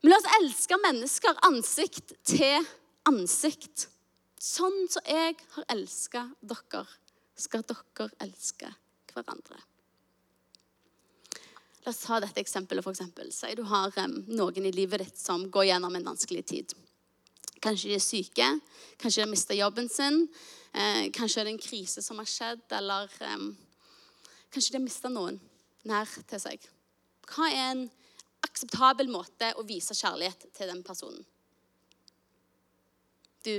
Men 0.01 0.13
la 0.13 0.19
oss 0.19 0.29
elske 0.41 0.79
mennesker 0.81 1.41
ansikt 1.49 2.15
til 2.29 2.69
ansikt. 3.09 3.89
Sånn 4.41 4.87
som 4.89 5.05
jeg 5.05 5.37
har 5.57 5.67
elska 5.75 6.25
dere, 6.41 6.87
skal 7.37 7.65
dere 7.69 8.09
elske 8.25 8.71
hverandre. 9.13 9.59
La 11.85 11.93
oss 11.93 12.01
ta 12.05 12.21
dette 12.21 12.41
eksempelet. 12.41 12.85
For 12.85 12.97
eksempel. 12.97 13.33
Si 13.33 13.53
du 13.57 13.63
har 13.69 13.93
um, 14.05 14.17
noen 14.29 14.69
i 14.69 14.73
livet 14.73 15.05
ditt 15.05 15.21
som 15.21 15.47
går 15.53 15.71
gjennom 15.71 15.97
en 15.97 16.09
vanskelig 16.13 16.47
tid. 16.49 16.75
Kanskje 17.61 17.91
de 17.91 17.97
er 17.99 18.05
syke, 18.05 18.47
kanskje 18.97 19.21
de 19.21 19.27
har 19.27 19.29
mista 19.29 19.57
jobben 19.57 19.89
sin. 19.93 20.23
Eh, 20.73 21.11
kanskje 21.13 21.43
det 21.43 21.51
er 21.51 21.53
en 21.53 21.61
krise 21.61 22.01
som 22.01 22.17
har 22.17 22.29
skjedd, 22.31 22.63
eller 22.73 23.11
um, 23.35 23.51
kanskje 24.49 24.73
de 24.73 24.79
har 24.79 24.85
mista 24.87 25.11
noen 25.13 25.37
nær 25.85 26.09
til 26.31 26.41
seg. 26.41 26.65
Hva 27.29 27.51
er 27.51 27.67
en 27.75 27.83
akseptabel 28.46 29.11
måte 29.12 29.53
å 29.57 29.66
vise 29.68 29.96
kjærlighet 29.96 30.48
til 30.57 30.72
den 30.72 30.83
personen? 30.87 31.22
Du 33.44 33.55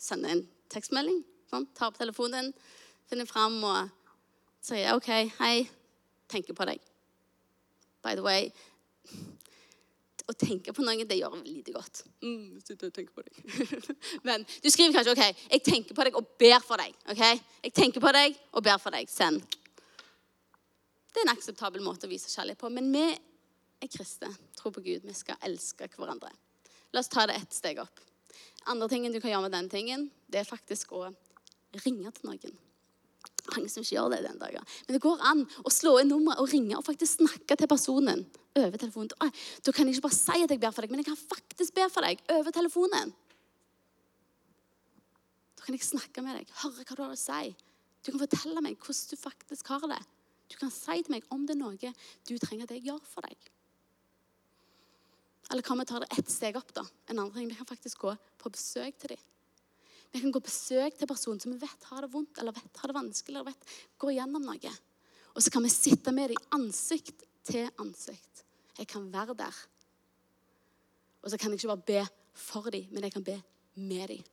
sender 0.00 0.32
en 0.32 0.44
tekstmelding, 0.72 1.20
sånn, 1.50 1.66
tar 1.76 1.90
opp 1.90 1.98
telefonen 2.00 2.48
din, 2.48 2.68
finner 3.08 3.28
fram 3.28 3.58
og 3.64 3.90
sier 4.64 4.94
OK, 4.96 5.10
hei, 5.40 5.68
tenker 6.28 6.56
på 6.56 6.68
deg. 6.68 6.80
By 8.04 8.14
the 8.16 8.24
way, 8.24 8.48
å 10.28 10.34
tenke 10.36 10.74
på 10.76 10.84
noen, 10.84 11.06
det 11.08 11.16
gjør 11.16 11.38
lite 11.40 11.72
godt. 11.72 12.02
Mm, 12.20 12.58
sitter 12.60 12.90
og 12.90 12.96
tenker 12.96 13.14
på 13.16 13.24
deg. 13.24 13.38
Men 14.28 14.44
du 14.44 14.68
skriver 14.68 14.98
kanskje 14.98 15.14
OK, 15.16 15.44
jeg 15.54 15.64
tenker 15.64 15.96
på 15.96 16.04
deg 16.04 16.18
og 16.20 16.34
ber 16.40 16.60
for 16.64 16.80
deg. 16.80 16.92
ok? 17.08 17.24
Jeg 17.64 17.74
tenker 17.76 18.04
på 18.04 18.12
deg 18.12 18.36
og 18.52 18.64
ber 18.66 18.76
for 18.82 18.94
deg. 18.94 19.08
Send. 19.08 19.40
Det 21.08 21.22
er 21.22 21.24
en 21.24 21.32
akseptabel 21.32 21.82
måte 21.82 22.06
å 22.06 22.12
vise 22.12 22.28
kjærlighet 22.28 22.60
på. 22.60 22.68
Men 22.70 22.92
vi 22.92 23.06
er 23.82 23.90
kristne, 23.92 24.30
tror 24.58 24.74
på 24.74 24.84
Gud. 24.84 25.06
Vi 25.06 25.16
skal 25.16 25.38
elske 25.46 25.88
hverandre. 25.96 26.30
La 26.92 27.02
oss 27.02 27.10
ta 27.12 27.26
det 27.28 27.36
ett 27.38 27.54
steg 27.54 27.80
opp. 27.82 28.00
Andre 28.68 28.88
tingen 28.90 29.12
du 29.12 29.20
kan 29.20 29.32
gjøre 29.32 29.46
med 29.46 29.54
den 29.56 29.68
tingen, 29.72 30.08
det 30.28 30.42
er 30.42 30.48
faktisk 30.48 30.92
å 30.96 31.06
ringe 31.84 32.10
til 32.16 32.28
noen. 32.28 32.56
Mange 33.48 33.70
som 33.72 33.80
ikke 33.80 33.94
gjør 33.94 34.10
det 34.12 34.24
den 34.26 34.40
dagen. 34.40 34.66
Men 34.86 34.96
det 34.96 35.02
går 35.04 35.22
an 35.24 35.44
å 35.64 35.72
slå 35.72 35.94
inn 36.02 36.10
nummeret 36.12 36.42
og 36.42 36.50
ringe 36.52 36.76
og 36.76 36.84
faktisk 36.84 37.22
snakke 37.22 37.56
til 37.56 37.70
personen 37.70 38.26
over 38.58 38.80
telefonen. 38.80 39.12
Da, 39.14 39.72
kan 39.72 39.88
jeg 39.88 39.96
ikke 39.96 40.08
bare 40.08 40.18
si 40.18 40.42
at 40.44 40.52
jeg 40.52 40.60
ber 40.60 40.74
for 40.74 40.84
deg, 40.84 40.92
men 40.92 41.00
jeg 41.00 41.08
kan 41.08 41.20
faktisk 41.20 41.76
be 41.78 41.86
for 41.92 42.04
deg 42.04 42.20
over 42.34 42.54
telefonen. 42.54 43.14
Da 45.56 45.64
kan 45.64 45.76
jeg 45.76 45.86
snakke 45.86 46.24
med 46.24 46.40
deg, 46.40 46.52
høre 46.60 46.84
hva 46.84 46.98
du 46.98 47.04
har 47.06 47.16
å 47.16 47.20
si. 47.20 47.54
Du 48.04 48.12
kan 48.12 48.22
fortelle 48.22 48.64
meg 48.64 48.76
hvordan 48.80 49.12
du 49.12 49.20
faktisk 49.20 49.72
har 49.72 49.86
det. 49.94 50.02
Du 50.48 50.56
kan 50.60 50.72
si 50.72 51.00
til 51.02 51.12
meg 51.12 51.26
om 51.34 51.44
det 51.48 51.56
er 51.56 51.60
noe 51.60 51.94
du 52.28 52.34
trenger 52.40 52.68
at 52.68 52.76
jeg 52.76 52.88
gjør 52.88 53.00
for 53.04 53.24
deg. 53.24 53.48
Eller 55.48 55.64
hva 55.64 55.78
vi 55.80 55.88
tar 55.88 56.04
det 56.04 56.18
ett 56.18 56.30
steg 56.30 56.56
opp, 56.60 56.72
da. 56.76 56.84
En 57.08 57.18
annen 57.18 57.32
ting, 57.32 57.48
Vi 57.48 57.56
kan 57.56 57.66
faktisk 57.66 57.98
gå 57.98 58.14
på 58.38 58.50
besøk 58.52 58.98
til 58.98 59.14
dem. 59.14 59.24
Vi 60.12 60.20
kan 60.20 60.32
gå 60.32 60.40
på 60.40 60.48
besøk 60.48 60.98
til 60.98 61.08
personer 61.08 61.40
som 61.40 61.52
vi 61.52 61.60
vet 61.60 61.88
har 61.90 62.04
det 62.04 62.12
vondt 62.12 62.38
eller 62.38 62.52
vet 62.56 62.80
har 62.80 62.88
det 62.88 62.96
vanskelig, 62.96 63.34
eller 63.36 63.50
vet 63.50 63.74
går 63.98 64.14
gjennom 64.16 64.44
noe. 64.44 64.72
Og 65.34 65.42
så 65.42 65.52
kan 65.52 65.62
vi 65.62 65.72
sitte 65.72 66.12
med 66.12 66.32
dem 66.32 66.48
ansikt 66.56 67.24
til 67.44 67.68
ansikt. 67.78 68.44
Jeg 68.78 68.88
kan 68.88 69.12
være 69.12 69.36
der. 69.36 69.54
Og 71.22 71.30
så 71.30 71.38
kan 71.38 71.52
jeg 71.52 71.60
ikke 71.60 71.74
bare 71.74 71.86
be 71.86 72.02
for 72.32 72.70
dem, 72.70 72.86
men 72.90 73.04
jeg 73.04 73.12
kan 73.12 73.24
be 73.24 73.36
med 73.74 74.08
dem. 74.08 74.24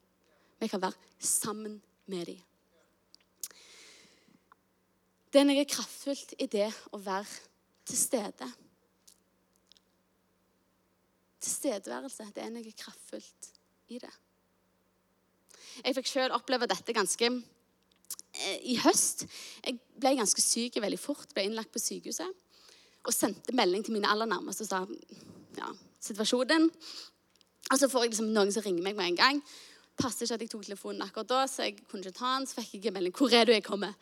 Vi 0.60 0.67
kan 0.67 0.82
være 0.82 0.95
sammen 1.19 1.82
med 2.08 2.25
dem. 2.25 2.41
Det 5.34 5.41
er 5.41 5.47
noe 5.49 5.65
kraftfullt 5.67 6.38
i 6.39 6.47
det 6.47 6.69
å 6.95 6.99
være 7.04 7.28
til 7.86 7.99
stede. 7.99 8.47
Tilstedeværelse, 11.45 12.29
det 12.34 12.43
er 12.43 12.53
noe 12.53 12.77
kraftfullt 12.77 13.51
i 13.93 13.99
det. 14.01 14.13
Jeg 15.84 15.97
fikk 15.97 16.10
selv 16.10 16.38
oppleve 16.38 16.67
dette 16.71 16.95
ganske 16.95 17.29
eh, 17.29 18.60
i 18.71 18.77
høst. 18.81 19.25
Jeg 19.65 19.77
ble 19.99 20.15
ganske 20.17 20.41
syk 20.41 20.79
veldig 20.81 20.99
fort, 20.99 21.34
ble 21.36 21.45
innlagt 21.45 21.73
på 21.73 21.81
sykehuset. 21.84 22.31
Og 23.05 23.13
sendte 23.13 23.53
melding 23.53 23.86
til 23.86 23.93
mine 23.93 24.10
aller 24.10 24.29
nærmeste 24.29 24.65
og 24.65 24.71
sa 24.71 24.81
ja, 25.60 25.69
situasjonen. 26.01 26.69
Og 27.71 27.79
så 27.81 27.89
får 27.89 28.05
jeg 28.05 28.13
liksom 28.13 28.31
noen 28.34 28.53
som 28.53 28.65
ringer 28.65 28.86
meg 28.86 28.97
med 28.97 29.12
en 29.12 29.19
gang. 29.19 29.41
Passer 29.99 30.25
ikke 30.25 30.38
at 30.38 30.45
jeg 30.45 30.51
tok 30.51 30.65
telefonen 30.67 31.05
akkurat 31.05 31.29
da, 31.29 31.43
så 31.49 31.67
jeg 31.67 31.77
kunne 31.86 32.05
ikke 32.05 32.17
ta 32.17 32.34
den. 32.39 32.47
Så 32.49 32.62
fikk 32.62 32.79
jeg 32.79 32.91
en 32.91 32.97
melding. 32.97 33.15
'Hvor 33.15 33.34
er 33.34 33.45
du? 33.45 33.53
Jeg 33.53 33.63
kommer.' 33.63 33.93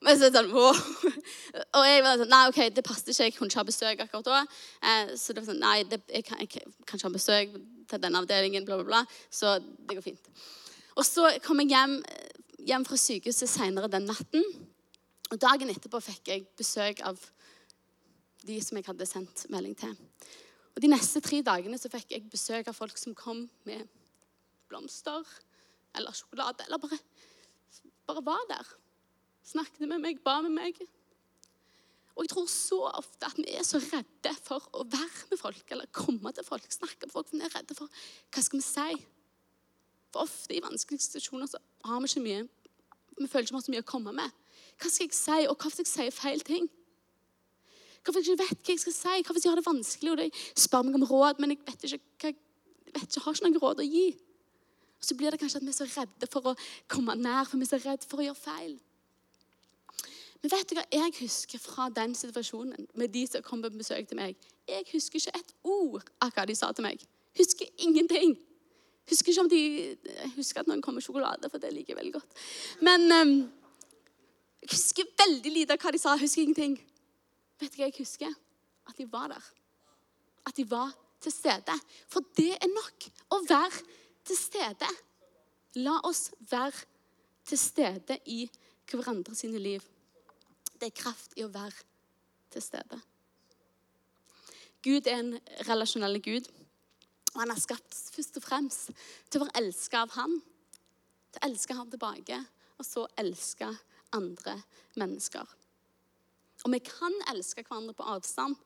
Men 0.00 0.16
så 0.16 0.30
sånn, 0.32 0.48
wow. 0.54 0.76
Og 1.76 1.84
jeg 1.84 2.04
var 2.04 2.20
sånn 2.20 2.30
Nei, 2.32 2.44
OK, 2.48 2.60
det 2.72 2.84
passet 2.86 3.10
ikke. 3.12 3.26
Jeg 3.28 3.34
kunne 3.36 3.52
ikke 3.52 3.60
ha 3.60 3.66
besøk 3.68 4.04
akkurat 4.06 4.30
da. 4.30 4.40
Eh, 4.88 5.12
så 5.20 5.34
det 5.34 5.42
var 5.42 5.50
sånn 5.50 5.60
Nei, 5.60 5.76
det, 5.90 6.00
jeg, 6.08 6.24
kan, 6.28 6.40
jeg, 6.40 6.52
kan, 6.56 6.96
ikke 6.96 7.08
ha 7.08 7.12
besøk 7.16 7.58
til 7.90 8.02
denne 8.02 8.22
avdelingen, 8.22 8.64
bla, 8.68 8.80
bla, 8.80 8.86
bla. 8.88 9.20
Så 9.28 9.58
det 9.60 9.98
går 9.98 10.06
fint. 10.06 10.30
Og 10.96 11.04
så 11.06 11.28
kom 11.44 11.60
jeg 11.62 11.74
hjem, 11.74 11.98
hjem 12.70 12.86
fra 12.88 13.00
sykehuset 13.00 13.52
senere 13.52 13.92
den 13.92 14.08
natten. 14.08 14.46
Og 15.30 15.38
dagen 15.40 15.70
etterpå 15.70 16.00
fikk 16.02 16.32
jeg 16.32 16.48
besøk 16.58 17.04
av 17.06 17.20
de 18.48 18.56
som 18.64 18.78
jeg 18.78 18.88
hadde 18.88 19.08
sendt 19.08 19.44
melding 19.52 19.76
til. 19.78 19.92
Og 20.74 20.80
De 20.82 20.90
neste 20.90 21.20
tre 21.20 21.42
dagene 21.44 21.78
så 21.78 21.90
fikk 21.92 22.14
jeg 22.14 22.30
besøk 22.32 22.70
av 22.70 22.76
folk 22.76 22.96
som 22.96 23.14
kom 23.16 23.44
med 23.68 23.84
blomster 24.70 25.26
eller 25.98 26.14
sjokolade. 26.16 26.64
Eller 26.66 26.80
bare, 26.80 26.98
bare 28.08 28.24
var 28.24 28.46
der. 28.48 28.76
Snakket 29.50 29.88
med 29.88 30.02
meg, 30.02 30.20
ba 30.24 30.40
med 30.44 30.54
meg. 30.54 30.78
Og 32.14 32.26
jeg 32.26 32.32
tror 32.34 32.46
så 32.52 32.78
ofte 32.90 33.26
at 33.26 33.38
vi 33.38 33.46
er 33.56 33.64
så 33.66 33.80
redde 33.80 34.32
for 34.44 34.66
å 34.76 34.84
være 34.84 35.30
med 35.30 35.40
folk 35.40 35.72
eller 35.72 35.88
komme 35.94 36.32
til 36.36 36.44
folk. 36.44 36.66
snakke 36.70 37.06
med 37.06 37.12
folk, 37.12 37.32
Vi 37.32 37.40
er 37.40 37.54
redde 37.54 37.74
for 37.74 37.88
hva 38.30 38.42
skal 38.42 38.60
vi 38.60 38.66
si. 38.66 39.06
For 40.12 40.26
ofte 40.26 40.54
i 40.54 40.62
vanskelige 40.62 41.06
situasjoner 41.06 41.46
så 41.46 41.58
har 41.84 42.00
vi 42.00 42.10
ikke 42.10 42.26
mye 42.26 42.48
Vi 43.20 43.26
føler 43.28 43.44
ikke 43.44 43.54
vi 43.54 43.56
har 43.56 43.66
så 43.66 43.72
mye 43.72 43.86
å 43.86 43.92
komme 43.92 44.12
med. 44.12 44.30
Hva 44.80 44.90
skal 44.90 45.06
jeg 45.06 45.14
si, 45.14 45.46
og 45.48 45.56
hva 45.56 45.70
skal 45.70 45.84
jeg 45.84 45.92
si 45.92 46.20
feil 46.20 46.40
ting? 46.40 46.68
Hvis 48.00 48.16
jeg 48.16 48.32
ikke 48.32 48.44
vet 48.44 48.62
hva 48.64 48.72
jeg 48.72 48.80
skal 48.80 48.96
si? 48.96 49.16
Hva 49.24 49.34
hvis 49.36 49.44
jeg 49.44 49.50
har 49.52 49.60
det 49.60 49.66
vanskelig, 49.66 50.12
og 50.12 50.20
de 50.22 50.30
spør 50.56 50.86
meg 50.86 50.94
om 50.96 51.04
råd, 51.04 51.40
men 51.40 51.52
jeg 51.52 51.60
vet 51.66 51.84
ikke, 51.84 51.98
hva, 52.22 52.30
jeg 52.30 52.94
vet 52.94 53.08
ikke, 53.10 53.24
har 53.24 53.36
ikke 53.36 53.44
noen 53.44 53.60
råd 53.60 53.82
å 53.82 53.88
gi? 53.88 54.06
Og 55.00 55.04
Så 55.04 55.16
blir 55.16 55.30
det 55.30 55.40
kanskje 55.40 55.60
at 55.60 55.66
vi 55.66 55.72
er 55.72 55.76
så 55.76 55.88
redde 55.88 56.28
for 56.32 56.52
å 56.52 56.56
komme 56.88 57.16
nær, 57.16 57.44
for 57.44 57.60
vi 57.60 57.68
er 57.68 57.72
så 57.74 57.80
redde 57.84 58.08
for 58.08 58.20
å 58.20 58.28
gjøre 58.30 58.40
feil. 58.40 58.78
Men 60.40 60.52
vet 60.54 60.70
du 60.70 60.76
hva 60.78 60.86
jeg 60.88 61.12
husker 61.20 61.60
fra 61.60 61.88
den 61.92 62.14
situasjonen 62.16 62.86
med 62.96 63.12
de 63.12 63.26
som 63.28 63.44
kom 63.44 63.62
på 63.62 63.70
besøk 63.74 64.08
til 64.08 64.16
meg? 64.20 64.38
Jeg 64.68 64.86
husker 64.92 65.20
ikke 65.20 65.42
et 65.42 65.52
ord 65.68 66.06
av 66.24 66.32
hva 66.32 66.46
de 66.48 66.56
sa 66.56 66.70
til 66.72 66.86
meg. 66.86 67.02
Husker 67.36 67.68
ingenting. 67.84 68.38
Husker 69.10 69.32
ikke 69.32 69.44
om 69.44 69.50
de 69.50 69.60
jeg 69.60 70.32
husker 70.36 70.62
at 70.62 70.70
noen 70.70 70.82
kom 70.84 70.96
med 70.96 71.04
sjokolade, 71.04 71.50
for 71.50 71.60
det 71.60 71.72
liker 71.74 71.92
jeg 71.92 72.00
veldig 72.00 72.14
godt. 72.16 72.40
Men 72.86 73.06
um, 73.12 73.34
jeg 74.62 74.72
husker 74.72 75.12
veldig 75.20 75.52
lite 75.52 75.76
av 75.76 75.84
hva 75.84 75.92
de 75.92 76.00
sa. 76.00 76.14
Jeg 76.16 76.24
husker 76.24 76.46
ingenting. 76.46 76.78
Vet 77.60 77.74
du 77.74 77.80
hva 77.82 77.90
jeg 77.90 77.98
husker? 78.00 78.32
At 78.88 78.96
de 78.96 79.06
var 79.12 79.28
der. 79.34 79.52
At 80.48 80.56
de 80.56 80.64
var 80.70 80.94
til 81.20 81.34
stede. 81.34 81.76
For 82.08 82.24
det 82.38 82.54
er 82.56 82.72
nok 82.72 83.10
å 83.36 83.42
være 83.44 83.84
til 84.24 84.38
stede. 84.40 84.88
La 85.84 86.00
oss 86.08 86.30
være 86.50 86.86
til 87.46 87.60
stede 87.60 88.16
i 88.30 88.46
hverandre 88.90 89.36
sine 89.36 89.60
liv. 89.60 89.84
Det 90.80 90.88
er 90.88 90.96
kraft 90.96 91.36
i 91.36 91.44
å 91.44 91.52
være 91.52 91.76
til 92.50 92.64
stede. 92.64 93.00
Gud 94.80 95.06
er 95.06 95.20
en 95.20 95.34
relasjonell 95.68 96.16
Gud. 96.24 96.48
Og 97.34 97.42
han 97.44 97.52
er 97.52 97.60
skapt 97.62 97.94
først 98.14 98.38
og 98.40 98.42
fremst 98.42 98.90
til 99.30 99.38
å 99.38 99.44
være 99.44 99.60
elska 99.60 100.02
av 100.06 100.14
han. 100.16 100.38
Til 101.30 101.38
å 101.42 101.50
elske 101.50 101.76
ham 101.78 101.90
tilbake, 101.92 102.38
og 102.80 102.86
så 102.86 103.04
elske 103.20 103.68
andre 104.16 104.56
mennesker. 104.98 105.52
Og 106.64 106.72
vi 106.74 106.80
kan 106.84 107.14
elske 107.30 107.62
hverandre 107.62 107.94
på 107.96 108.08
avstand 108.08 108.56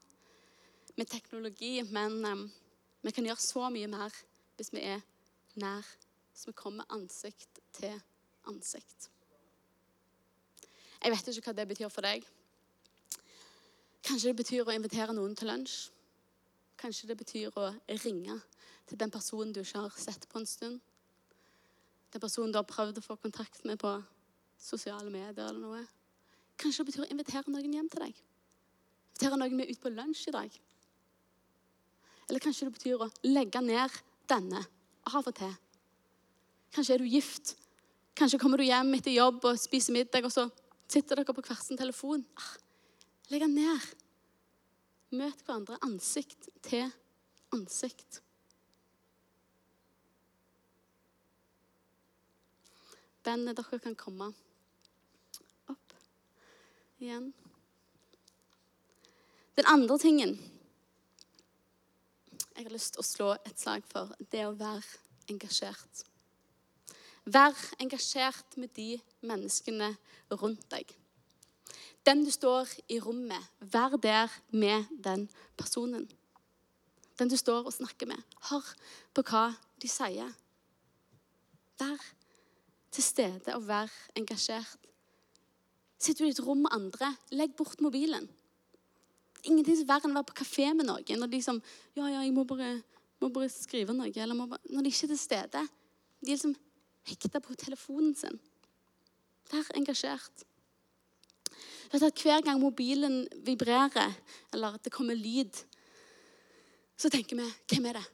med 0.95 1.11
teknologi, 1.11 1.77
men 1.83 2.17
um, 2.25 2.45
vi 3.03 3.13
kan 3.13 3.27
gjøre 3.27 3.43
så 3.43 3.67
mye 3.69 3.91
mer 3.91 4.15
hvis 4.55 4.71
vi 4.73 4.81
er 4.87 5.03
nær, 5.59 5.85
så 6.35 6.49
vi 6.49 6.57
kommer 6.57 6.87
ansikt 6.95 7.59
til 7.75 7.99
ansikt. 8.49 9.11
Jeg 11.05 11.13
vet 11.13 11.27
ikke 11.29 11.51
hva 11.51 11.53
det 11.59 11.67
betyr 11.69 11.89
for 11.93 12.01
deg. 12.01 12.23
Kanskje 14.05 14.31
det 14.31 14.39
betyr 14.39 14.65
å 14.65 14.73
invitere 14.73 15.13
noen 15.13 15.35
til 15.37 15.51
lunsj. 15.51 15.91
Kanskje 16.81 17.11
det 17.11 17.17
betyr 17.19 17.53
å 17.61 17.67
ringe 18.01 18.39
til 18.89 18.97
den 18.97 19.13
personen 19.13 19.53
du 19.53 19.59
ikke 19.61 19.83
har 19.83 19.99
sett 20.01 20.25
på 20.31 20.41
en 20.41 20.49
stund. 20.49 20.79
Den 22.09 22.23
personen 22.23 22.49
du 22.49 22.57
har 22.57 22.65
prøvd 22.65 22.97
å 22.97 23.05
få 23.05 23.19
kontakt 23.21 23.61
med 23.69 23.77
på 23.81 23.91
sosiale 24.57 25.13
medier 25.13 25.45
eller 25.45 25.61
noe. 25.61 25.83
Kanskje 26.57 26.81
det 26.81 26.89
betyr 26.89 27.05
å 27.05 27.11
invitere 27.13 27.53
noen 27.53 27.77
hjem 27.77 27.93
til 27.93 28.07
deg. 28.07 28.25
Invitere 29.13 29.39
noen 29.43 29.61
med 29.61 29.69
ut 29.69 29.81
på 29.85 29.93
lunsj 29.93 30.25
i 30.31 30.35
dag. 30.39 30.59
Eller 32.25 32.41
kanskje 32.41 32.65
det 32.65 32.79
betyr 32.79 33.05
å 33.05 33.11
legge 33.29 33.61
ned 33.61 34.01
denne 34.25 34.65
av 35.13 35.21
og 35.21 35.37
til. 35.37 35.53
Kanskje 36.73 36.97
er 36.97 37.05
du 37.05 37.13
gift. 37.13 37.55
Kanskje 38.17 38.41
kommer 38.41 38.57
du 38.57 38.65
hjem 38.65 38.95
etter 38.97 39.13
jobb 39.13 39.45
og 39.45 39.59
spiser 39.61 39.93
middag, 39.93 40.25
og 40.25 40.33
så 40.33 40.49
sitter 40.91 41.19
dere 41.19 41.33
på 41.33 41.43
hver 41.45 41.61
sin 41.61 41.79
telefon. 41.79 42.25
Ah, 42.37 42.53
legg 43.31 43.45
den 43.45 43.55
ned. 43.57 43.87
Møt 45.15 45.41
hverandre 45.45 45.79
ansikt 45.85 46.49
til 46.65 46.89
ansikt. 47.55 48.21
Bandet, 53.25 53.57
dere 53.57 53.79
kan 53.81 53.95
komme 53.97 54.31
opp 55.71 55.95
igjen. 57.01 57.31
Den 59.55 59.71
andre 59.71 59.97
tingen 60.01 60.35
jeg 62.55 62.63
har 62.63 62.71
lyst 62.71 62.93
til 62.95 63.01
å 63.01 63.07
slå 63.07 63.29
et 63.35 63.59
slag 63.59 63.83
for, 63.89 64.13
det 64.31 64.45
å 64.47 64.53
være 64.55 65.31
engasjert. 65.31 66.05
Vær 67.25 67.57
engasjert 67.81 68.57
med 68.61 68.69
de 68.77 68.99
menneskene 69.25 69.95
rundt 70.29 70.67
deg. 70.69 70.91
Den 72.05 72.21
du 72.21 72.29
står 72.29 72.69
i 72.93 72.99
rommet, 73.01 73.41
vær 73.59 73.97
der 73.97 74.29
med 74.53 74.85
den 75.03 75.25
personen. 75.57 76.05
Den 77.17 77.31
du 77.31 77.37
står 77.37 77.65
og 77.65 77.73
snakker 77.73 78.05
med. 78.05 78.21
Hør 78.49 78.65
på 79.13 79.23
hva 79.25 79.47
de 79.81 79.89
sier. 79.89 80.29
Vær 81.79 82.03
til 82.93 83.03
stede 83.03 83.55
og 83.55 83.65
vær 83.67 83.89
engasjert. 84.15 84.77
Sitter 85.97 86.25
du 86.25 86.29
i 86.29 86.35
et 86.35 86.43
rom 86.45 86.61
med 86.61 86.75
andre, 86.75 87.15
legg 87.31 87.55
bort 87.57 87.81
mobilen. 87.81 88.29
ingenting 89.43 89.77
er 89.77 89.87
verre 89.87 90.05
enn 90.05 90.13
å 90.13 90.19
være 90.19 90.29
på 90.29 90.39
kafé 90.41 90.71
med 90.73 90.85
noen 90.85 91.19
når 91.19 91.29
de 91.29 91.37
liksom 91.37 91.61
Ja, 91.95 92.07
ja, 92.07 92.21
jeg 92.21 92.33
må 92.33 92.43
bare, 92.43 92.81
må 93.21 93.29
bare 93.29 93.49
skrive 93.49 93.93
noe. 93.93 94.11
Bare, 94.11 94.59
når 94.69 94.81
de 94.81 94.89
ikke 94.89 95.05
er 95.05 95.13
til 95.13 95.17
stede. 95.17 95.61
De 96.21 96.31
er 96.31 96.37
liksom 96.37 96.55
hekta 97.09 97.41
på 97.43 97.55
telefonen 97.59 98.15
sin. 98.17 98.39
Vær 99.51 99.71
engasjert. 99.77 100.45
Hver 101.91 102.41
gang 102.43 102.59
mobilen 102.59 103.27
vibrerer, 103.45 104.13
eller 104.53 104.75
at 104.75 104.83
det 104.83 104.93
kommer 104.93 105.15
lyd, 105.15 105.53
så 106.97 107.09
tenker 107.11 107.37
vi 107.37 107.45
hvem 107.69 107.85
er 107.91 107.99
det? 107.99 108.05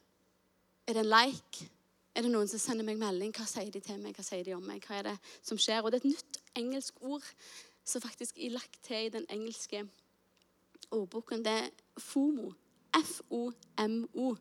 Er 0.86 0.98
det 0.98 1.04
en 1.04 1.12
like? 1.12 1.68
Er 2.14 2.26
det 2.26 2.32
noen 2.32 2.48
som 2.50 2.60
sender 2.60 2.84
meg 2.84 2.98
melding? 3.00 3.32
Hva 3.32 3.46
sier 3.48 3.70
de 3.72 3.80
til 3.80 4.00
meg? 4.02 4.16
Hva 4.18 4.24
sier 4.26 4.44
de 4.44 4.56
om 4.56 4.64
meg? 4.66 4.84
Hva 4.84 4.98
er 4.98 5.06
det 5.12 5.16
som 5.40 5.58
skjer? 5.58 5.80
Og 5.80 5.92
det 5.92 6.02
er 6.02 6.04
et 6.04 6.12
nytt 6.12 6.40
engelsk 6.58 6.98
ord 7.00 7.24
som 7.84 8.02
faktisk 8.04 8.36
er 8.38 8.52
lagt 8.52 8.82
til 8.84 9.06
i 9.06 9.12
den 9.14 9.24
engelske 9.32 9.86
ordboken. 10.90 11.44
Det 11.46 11.54
er 11.64 11.70
FOMO. 11.98 12.52
F-O-M-O. 12.92 14.34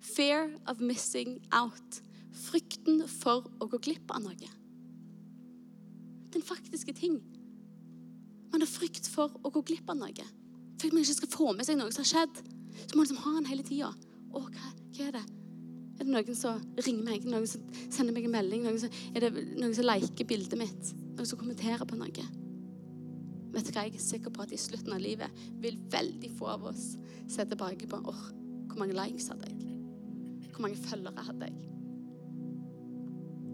Fear 0.00 0.50
of 0.66 0.80
missing 0.80 1.38
out. 1.52 2.02
Frykten 2.32 3.02
for 3.10 3.48
å 3.60 3.68
gå 3.68 3.80
glipp 3.84 4.12
av 4.14 4.22
noe. 4.24 4.50
Den 6.32 6.44
faktiske 6.44 6.94
ting. 6.96 7.18
Man 8.52 8.64
har 8.64 8.70
frykt 8.70 9.08
for 9.12 9.32
å 9.42 9.52
gå 9.52 9.62
glipp 9.68 9.90
av 9.92 10.00
noe. 10.00 10.26
For 10.78 10.88
at 10.88 10.96
man 10.96 11.04
ikke 11.04 11.20
skal 11.20 11.32
få 11.32 11.52
med 11.56 11.68
seg 11.68 11.78
noe 11.78 11.92
som 11.92 12.04
har 12.04 12.10
skjedd. 12.10 12.42
Så 12.82 12.94
må 12.94 13.02
man 13.02 13.06
liksom 13.06 13.22
ha 13.24 13.36
den 13.36 13.48
hele 13.50 13.64
tida. 13.66 13.92
Å, 14.32 14.42
hva, 14.42 14.72
hva 14.96 15.06
er 15.08 15.16
det? 15.18 15.24
Er 16.00 16.06
det 16.06 16.12
noen 16.12 16.36
som 16.36 16.60
ringer 16.80 17.04
meg? 17.06 17.26
Noen 17.28 17.48
som 17.48 17.64
sender 17.92 18.16
meg 18.16 18.26
en 18.26 18.34
melding? 18.34 18.64
Noen 18.64 18.80
som, 18.80 18.94
er 19.12 19.26
det 19.26 19.32
noen 19.60 19.74
som 19.76 19.86
liker 19.86 20.28
bildet 20.28 20.56
mitt? 20.58 20.94
Noen 21.12 21.28
som 21.28 21.40
kommenterer 21.40 21.84
på 21.88 21.98
noe? 22.00 22.24
Vet 23.52 23.68
du 23.68 23.74
hva, 23.74 23.84
Jeg 23.84 23.98
er 23.98 24.00
sikker 24.00 24.32
på 24.32 24.46
at 24.46 24.54
i 24.56 24.60
slutten 24.60 24.94
av 24.96 25.02
livet 25.02 25.44
vil 25.60 25.76
veldig 25.92 26.30
få 26.38 26.48
av 26.54 26.64
oss 26.72 26.94
se 27.28 27.44
tilbake 27.44 27.88
på 27.88 28.00
åh, 28.00 28.24
hvor 28.70 28.80
mange 28.80 28.96
likes 28.96 29.28
hadde 29.28 29.50
jeg? 29.50 29.76
Hvor 30.54 30.64
mange 30.64 30.80
følgere 30.80 31.26
hadde 31.28 31.50
jeg? 31.50 31.68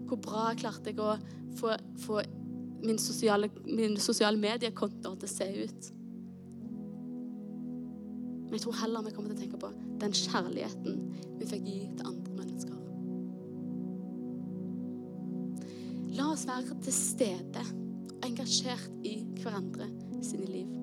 Hvor 0.09 0.17
bra 0.25 0.49
klarte 0.57 0.89
jeg 0.89 0.97
å 1.03 1.13
få, 1.59 1.75
få 2.01 2.21
min 2.81 2.97
sosiale, 3.01 3.51
min 3.67 3.97
sosiale 4.01 4.39
mediekonto 4.41 5.13
til 5.21 5.27
å 5.27 5.31
se 5.31 5.47
ut? 5.61 5.89
Men 8.49 8.57
jeg 8.57 8.63
tror 8.63 8.79
heller 8.81 9.05
vi 9.05 9.13
kommer 9.13 9.29
til 9.29 9.37
å 9.37 9.41
tenke 9.43 9.59
på 9.61 9.69
den 10.01 10.15
kjærligheten 10.17 10.95
vi 11.37 11.49
fikk 11.51 11.67
gi 11.69 11.79
til 11.99 12.07
andre 12.09 12.33
mennesker. 12.39 12.77
La 16.17 16.31
oss 16.33 16.47
være 16.49 16.79
til 16.81 16.95
stede 16.95 17.65
og 18.09 18.25
engasjert 18.25 19.05
i 19.05 19.19
hverandre 19.43 19.91
sine 20.25 20.49
liv. 20.49 20.73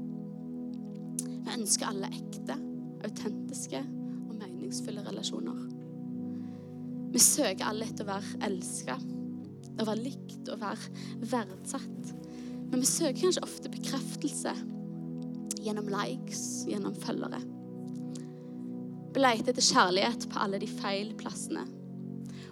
Vi 1.26 1.56
ønsker 1.56 1.90
alle 1.90 2.12
ekte, 2.14 2.54
autentiske 3.02 3.82
og 3.82 4.36
meningsfulle 4.38 5.02
relasjoner. 5.08 5.58
Vi 7.10 7.22
søker 7.22 7.66
alle 7.66 7.90
etter 7.90 8.06
å 8.06 8.12
være 8.14 8.40
elska, 8.46 9.00
å 9.80 9.86
være 9.88 10.04
likt 10.06 10.48
og 10.52 10.62
være 10.62 11.26
verdsatt. 11.32 12.14
Men 12.70 12.82
vi 12.82 12.88
søker 12.88 13.20
kanskje 13.26 13.44
ofte 13.46 13.72
bekreftelse 13.72 14.54
gjennom 15.66 15.88
likes, 15.90 16.66
gjennom 16.70 16.94
følgere. 17.02 17.40
Vi 19.14 19.22
leter 19.22 19.52
etter 19.52 19.64
kjærlighet 19.64 20.26
på 20.30 20.40
alle 20.42 20.60
de 20.60 20.68
feil 20.68 21.14
plassene. 21.18 21.64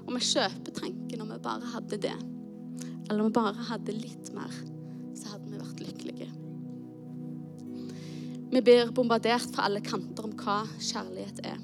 Og 0.05 0.15
vi 0.17 0.23
kjøper 0.25 0.77
tanken 0.77 1.25
om 1.25 1.33
vi 1.33 1.43
bare 1.45 1.75
hadde 1.75 1.99
det, 2.01 2.15
eller 3.09 3.21
om 3.21 3.29
vi 3.29 3.37
bare 3.37 3.69
hadde 3.69 3.97
litt 3.97 4.33
mer, 4.37 4.57
så 5.17 5.35
hadde 5.35 5.51
vi 5.53 5.61
vært 5.61 5.85
lykkelige. 5.85 6.31
Vi 8.55 8.63
blir 8.63 8.93
bombardert 8.95 9.49
fra 9.55 9.67
alle 9.69 9.83
kanter 9.85 10.29
om 10.29 10.35
hva 10.39 10.61
kjærlighet 10.79 11.41
er. 11.45 11.63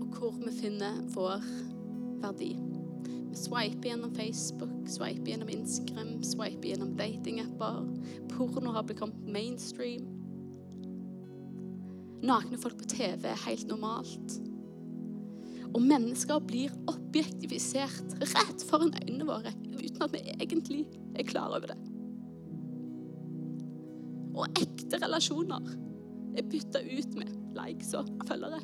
Og 0.00 0.16
hvor 0.16 0.34
vi 0.40 0.54
finner 0.56 0.98
vår 1.14 1.44
verdi. 2.22 2.54
Vi 3.30 3.38
swiper 3.38 3.90
gjennom 3.92 4.14
Facebook, 4.14 4.72
swiper 4.90 5.32
gjennom 5.32 5.50
Instagram, 5.52 6.16
swiper 6.26 6.72
gjennom 6.72 6.96
datingapper. 6.98 7.84
Porno 8.32 8.72
har 8.74 8.86
blitt 8.86 8.98
kommet 8.98 9.28
mainstream. 9.30 10.08
Nakne 12.26 12.58
folk 12.60 12.78
på 12.82 12.88
TV 12.90 13.28
er 13.30 13.44
helt 13.46 13.68
normalt. 13.70 14.40
Og 15.70 15.78
mennesker 15.82 16.42
blir 16.42 16.74
objektifisert 16.90 18.16
rett 18.34 18.64
foran 18.66 18.92
øynene 19.04 19.28
våre 19.28 19.54
uten 19.70 20.02
at 20.02 20.12
vi 20.16 20.24
egentlig 20.34 20.82
er 21.14 21.28
klar 21.30 21.54
over 21.54 21.70
det. 21.70 21.78
Og 24.34 24.58
ekte 24.58 24.98
relasjoner 25.02 25.70
er 26.38 26.50
bytta 26.50 26.82
ut 26.82 27.16
med 27.18 27.32
likes 27.54 27.94
og 27.98 28.10
følgere. 28.26 28.60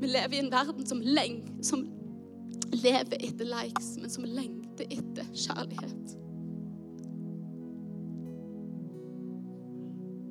Vi 0.00 0.10
lever 0.10 0.34
i 0.34 0.42
en 0.42 0.50
verden 0.52 0.86
som, 0.86 1.00
leng, 1.00 1.40
som 1.62 1.84
lever 2.72 3.20
etter 3.20 3.48
likes, 3.48 3.94
men 4.00 4.10
som 4.10 4.26
lengter 4.26 4.90
etter 4.90 5.28
kjærlighet. 5.30 6.16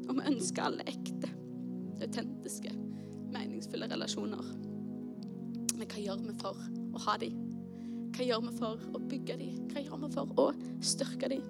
Og 0.09 0.19
vi 0.19 0.27
ønsker 0.33 0.67
alle 0.67 0.85
ekte, 0.91 1.31
autentiske, 2.03 2.75
meningsfulle 3.33 3.87
relasjoner. 3.89 4.53
Men 5.73 5.89
hva 5.89 6.03
gjør 6.03 6.21
vi 6.27 6.37
for 6.43 6.59
å 6.93 7.03
ha 7.07 7.17
dem? 7.23 7.39
Hva 8.13 8.27
gjør 8.27 8.43
vi 8.45 8.55
for 8.59 8.87
å 8.93 9.03
bygge 9.09 9.39
dem? 9.39 9.67
Hva 9.71 9.81
gjør 9.81 10.03
vi 10.03 10.13
for 10.13 10.39
å 10.43 10.47
styrke 10.85 11.31
dem? 11.33 11.47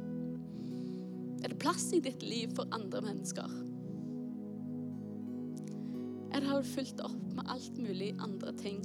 Er 1.43 1.51
det 1.51 1.59
plass 1.59 1.89
i 1.91 1.99
ditt 1.99 2.23
liv 2.23 2.53
for 2.55 2.69
andre 2.71 3.01
mennesker? 3.03 3.51
Eller 6.43 6.51
har 6.51 6.61
du 6.61 6.67
fulgt 6.67 6.99
opp 6.99 7.33
med 7.33 7.45
alt 7.47 7.77
mulig 7.77 8.15
andre 8.19 8.51
ting? 8.53 8.81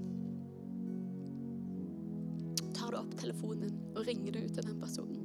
Tar 2.74 2.92
du 2.92 2.96
opp 3.00 3.16
telefonen 3.18 3.72
og 3.96 4.04
ringer 4.06 4.36
du 4.36 4.44
til 4.46 4.62
den 4.62 4.76
personen? 4.78 5.24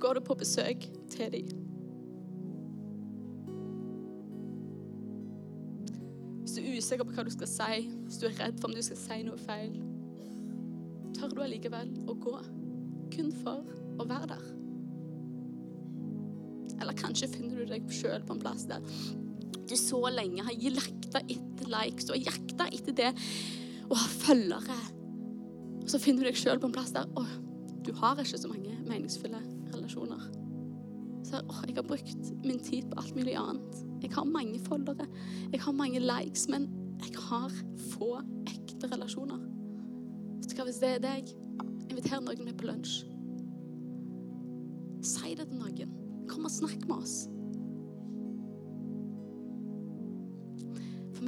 Går 0.00 0.18
du 0.18 0.20
på 0.26 0.34
besøk 0.36 0.82
til 1.08 1.32
dem? 1.32 1.46
Hvis 6.42 6.52
du 6.52 6.60
er 6.60 6.76
usikker 6.76 7.08
på 7.08 7.16
hva 7.16 7.24
du 7.24 7.32
skal 7.32 7.50
si, 7.54 7.78
hvis 8.04 8.18
du 8.20 8.26
er 8.28 8.36
redd 8.42 8.60
for 8.60 8.68
om 8.68 8.76
du 8.76 8.82
skal 8.84 9.00
si 9.00 9.18
noe 9.24 9.40
feil, 9.40 9.78
tør 11.16 11.32
du 11.32 11.40
allikevel 11.46 11.94
å 12.04 12.18
gå 12.26 12.34
kun 13.14 13.32
for 13.40 13.64
å 13.96 14.06
være 14.12 14.28
der? 14.34 14.44
Eller 16.76 17.00
kanskje 17.00 17.30
finner 17.32 17.64
du 17.64 17.72
deg 17.72 17.88
sjøl 17.88 18.20
på 18.28 18.36
en 18.36 18.44
plass 18.44 18.68
der 18.68 18.84
du 19.68 19.76
så 19.76 20.00
lenge 20.12 20.44
har 20.46 20.56
jakta 20.56 21.22
etter 21.24 21.70
likes, 21.72 22.08
og 22.12 22.20
jakta 22.22 22.68
etter 22.72 22.96
det 22.96 23.10
å 23.88 23.98
ha 23.98 24.08
følgere. 24.12 24.78
Og 25.82 25.88
så 25.92 26.00
finner 26.02 26.24
du 26.24 26.30
deg 26.30 26.40
sjøl 26.40 26.60
på 26.60 26.68
en 26.68 26.74
plass 26.76 26.92
der 26.96 27.08
å, 27.16 27.24
du 27.84 27.92
har 28.00 28.20
ikke 28.20 28.40
så 28.40 28.50
mange 28.50 28.74
meningsfulle 28.88 29.40
relasjoner. 29.72 30.26
Så 31.28 31.42
å, 31.42 31.60
jeg 31.68 31.76
har 31.76 31.86
brukt 31.86 32.32
min 32.44 32.60
tid 32.64 32.88
på 32.90 33.00
alt 33.00 33.14
mulig 33.16 33.36
annet. 33.40 33.82
Jeg 34.04 34.12
har 34.14 34.28
mange 34.28 34.60
foldere, 34.64 35.08
jeg 35.52 35.62
har 35.64 35.76
mange 35.76 36.02
likes, 36.02 36.46
men 36.52 36.68
jeg 37.02 37.14
har 37.28 37.52
få 37.92 38.18
ekte 38.48 38.90
relasjoner. 38.92 39.40
Vet 40.38 40.50
du 40.50 40.58
hva, 40.58 40.68
Hvis 40.68 40.82
det 40.82 40.94
er 40.96 41.04
deg, 41.04 41.32
inviter 41.88 42.22
noen 42.22 42.44
med 42.44 42.56
på 42.58 42.68
lunsj. 42.68 43.00
Si 45.08 45.34
det 45.38 45.46
til 45.48 45.60
noen. 45.60 45.92
Kom 46.28 46.46
og 46.48 46.52
snakk 46.52 46.84
med 46.88 46.98
oss. 46.98 47.18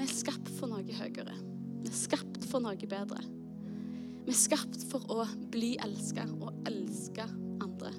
Vi 0.00 0.06
er 0.06 0.12
skapt 0.16 0.48
for 0.56 0.70
noe 0.70 0.80
høyere. 0.96 1.34
Vi 1.84 1.90
er 1.90 1.96
skapt 1.96 2.46
for 2.48 2.64
noe 2.64 2.88
bedre. 2.88 3.20
Vi 4.24 4.32
er 4.32 4.38
skapt 4.38 4.80
for 4.88 5.04
å 5.12 5.26
bli 5.52 5.74
elska 5.84 6.24
og 6.40 6.56
elske 6.70 7.26
andre. 7.60 7.92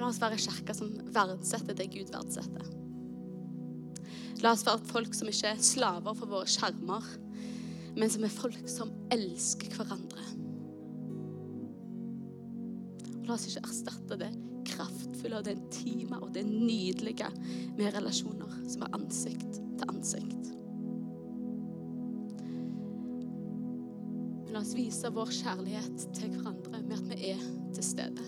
La 0.00 0.08
oss 0.08 0.18
være 0.18 0.40
kirke 0.42 0.74
som 0.74 0.90
verdsetter 1.14 1.78
det 1.78 1.86
Gud 1.94 2.10
verdsetter. 2.10 2.66
La 4.42 4.56
oss 4.56 4.66
være 4.66 4.82
folk 4.90 5.14
som 5.14 5.30
ikke 5.30 5.54
er 5.54 5.62
slaver 5.62 6.18
for 6.18 6.34
våre 6.34 6.50
skjermer, 6.50 7.06
men 7.94 8.10
som 8.10 8.26
er 8.26 8.34
folk 8.34 8.66
som 8.66 8.90
elsker 9.14 9.78
hverandre. 9.78 10.26
La 13.28 13.36
oss 13.36 13.46
ikke 13.46 13.62
erstatte 13.62 14.18
det 14.18 14.34
kraftfulle 15.22 15.38
og 15.38 15.44
det 15.44 15.54
intime 15.56 16.18
og 16.20 16.34
det 16.34 16.44
nydelige 16.46 17.28
med 17.76 17.94
relasjoner 17.94 18.50
som 18.68 18.82
er 18.82 18.94
ansikt 18.96 19.60
til 19.78 19.88
ansikt. 19.88 20.50
Men 24.42 24.52
la 24.52 24.60
oss 24.60 24.74
vise 24.74 25.12
vår 25.12 25.30
kjærlighet 25.30 26.08
til 26.14 26.34
hverandre 26.34 26.82
med 26.82 26.98
at 26.98 27.08
vi 27.08 27.30
er 27.30 27.46
til 27.74 27.84
stede. 27.84 28.26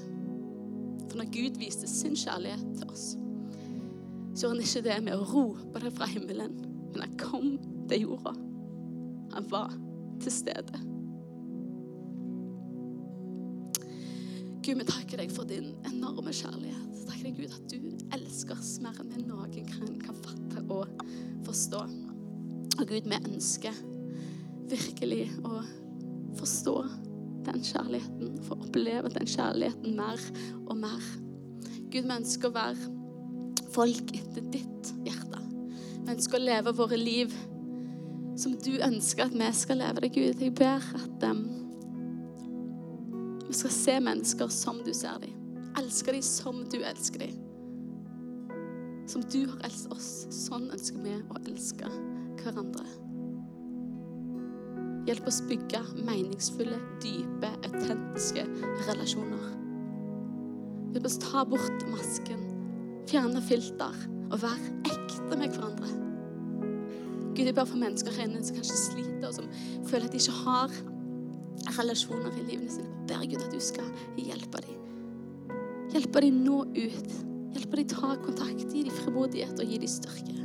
For 1.09 1.19
når 1.19 1.33
Gud 1.35 1.59
viste 1.59 1.89
sin 1.89 2.17
kjærlighet 2.17 2.79
til 2.79 2.89
oss, 2.91 3.15
så 4.35 4.47
gjorde 4.47 4.57
han 4.57 4.65
ikke 4.65 4.87
det 4.89 5.03
med 5.05 5.19
å 5.19 5.29
rope 5.31 5.85
det 5.85 5.93
fra 5.95 6.11
himmelen, 6.11 6.57
men 6.93 7.05
han 7.05 7.19
kom 7.19 7.55
til 7.91 8.09
jorda. 8.09 8.35
Han 9.35 9.47
var 9.51 9.75
til 10.23 10.33
stede. 10.33 10.94
Gud, 14.65 14.79
vi 14.81 14.85
takker 14.89 15.21
deg 15.21 15.33
for 15.33 15.45
din 15.45 15.75
enorme 15.85 16.33
kjærlighet. 16.33 17.01
Takker 17.05 17.27
deg, 17.27 17.37
Gud, 17.37 17.53
at 17.53 17.65
du 17.69 18.15
elsker 18.17 18.57
oss 18.57 18.79
mer 18.81 18.97
enn 19.03 19.11
vi 19.13 19.25
noen 19.29 19.67
kan, 19.69 19.91
kan 20.01 20.21
fatte 20.25 20.63
og 20.73 21.03
forstå. 21.45 21.81
Og 22.79 22.85
Gud, 22.89 23.05
vi 23.11 23.19
ønsker 23.19 23.77
virkelig 24.71 25.27
å 25.45 25.59
forstå 26.39 26.75
den 27.45 27.61
kjærligheten, 27.61 28.39
få 28.47 28.57
oppleve 28.57 29.13
den 29.13 29.29
kjærligheten 29.29 29.99
mer 29.99 30.23
og 30.65 30.79
mer. 30.81 31.11
Gud, 31.93 32.07
vi 32.09 32.17
ønsker 32.17 32.49
å 32.49 32.57
være 32.57 33.69
folk 33.75 34.15
etter 34.17 34.49
ditt 34.49 34.95
hjerte. 35.05 35.43
Vi 36.07 36.15
ønsker 36.15 36.41
å 36.41 36.47
leve 36.47 36.73
våre 36.81 36.97
liv 37.01 37.37
som 38.41 38.57
du 38.65 38.79
ønsker 38.81 39.29
at 39.29 39.37
vi 39.37 39.53
skal 39.61 39.83
leve 39.85 40.07
det, 40.07 40.15
Gud. 40.17 40.41
Jeg 40.41 40.57
ber 40.57 40.89
at 41.03 41.29
um, 41.29 41.45
vi 43.55 43.59
skal 43.59 43.71
se 43.71 44.01
mennesker 44.01 44.49
som 44.51 44.81
du 44.83 44.91
ser 44.95 45.19
dem. 45.23 45.35
Elske 45.79 46.11
dem 46.13 46.23
som 46.27 46.65
du 46.73 46.81
elsker 46.83 47.21
dem. 47.23 47.35
Som 49.07 49.23
du 49.31 49.45
har 49.47 49.61
elsket 49.69 49.93
oss. 49.95 50.09
Sånn 50.35 50.65
ønsker 50.75 51.05
vi 51.05 51.13
å 51.15 51.37
elske 51.47 51.91
hverandre. 52.41 52.83
Hjelp 55.07 55.29
oss 55.31 55.39
bygge 55.47 55.85
meningsfulle, 56.01 56.81
dype, 57.05 57.53
autentiske 57.69 58.43
relasjoner. 58.89 59.45
Hjelp 60.97 61.07
oss 61.07 61.21
ta 61.23 61.45
bort 61.47 61.87
masken, 61.93 62.43
fjerne 63.07 63.45
filter 63.45 64.01
og 64.33 64.41
være 64.43 64.73
ekte 64.89 65.39
med 65.39 65.55
hverandre. 65.55 65.93
Gud, 67.37 67.45
jeg 67.45 67.55
ber 67.55 67.71
for 67.71 67.79
mennesker 67.79 68.19
her 68.19 68.27
inne 68.27 68.43
som 68.43 68.59
kanskje 68.59 68.81
sliter, 68.83 69.31
og 69.31 69.39
som 69.39 69.47
føler 69.87 70.09
at 70.09 70.19
de 70.19 70.25
ikke 70.25 70.41
har 70.43 70.75
relasjoner 71.79 72.35
i 72.39 72.47
livene 72.49 72.71
sine. 72.71 72.91
Ber 73.09 73.25
Gud 73.29 73.43
at 73.43 73.53
du 73.53 73.61
skal 73.63 73.89
hjelpe 74.21 74.63
dem. 74.65 74.81
Hjelpe 75.95 76.23
dem 76.25 76.41
nå 76.45 76.63
ut. 76.77 77.19
Hjelpe 77.55 77.81
dem 77.81 77.91
ta 77.93 78.15
kontakt. 78.23 78.67
Gi 78.71 78.87
dem 78.87 78.97
frimodighet 79.03 79.61
og 79.61 79.71
gi 79.71 79.81
dem 79.83 79.91
styrke. 79.91 80.41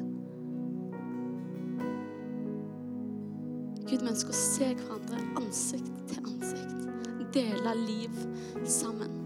Gud, 3.89 4.03
vi 4.03 4.11
ønsker 4.11 4.29
å 4.29 4.37
se 4.37 4.67
hverandre 4.77 5.23
ansikt 5.41 6.03
til 6.11 6.27
ansikt. 6.29 6.75
Dele 7.33 7.73
liv 7.77 8.21
sammen. 8.65 9.17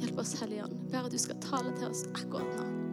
Hjelp 0.00 0.18
oss, 0.20 0.34
Hellige 0.40 0.64
Ånd. 0.64 0.82
Ber 0.92 1.08
at 1.08 1.12
du 1.12 1.20
skal 1.20 1.40
tale 1.44 1.72
til 1.76 1.88
oss 1.88 2.04
akkurat 2.14 2.52
nå. 2.56 2.85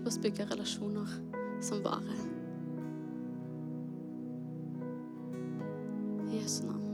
Hjelp 0.00 0.08
oss 0.08 0.18
bygge 0.22 0.44
relasjoner 0.48 1.08
som 1.60 1.82
varer. 1.82 2.20
I 6.32 6.38
Jesu 6.40 6.64
navn. 6.64 6.86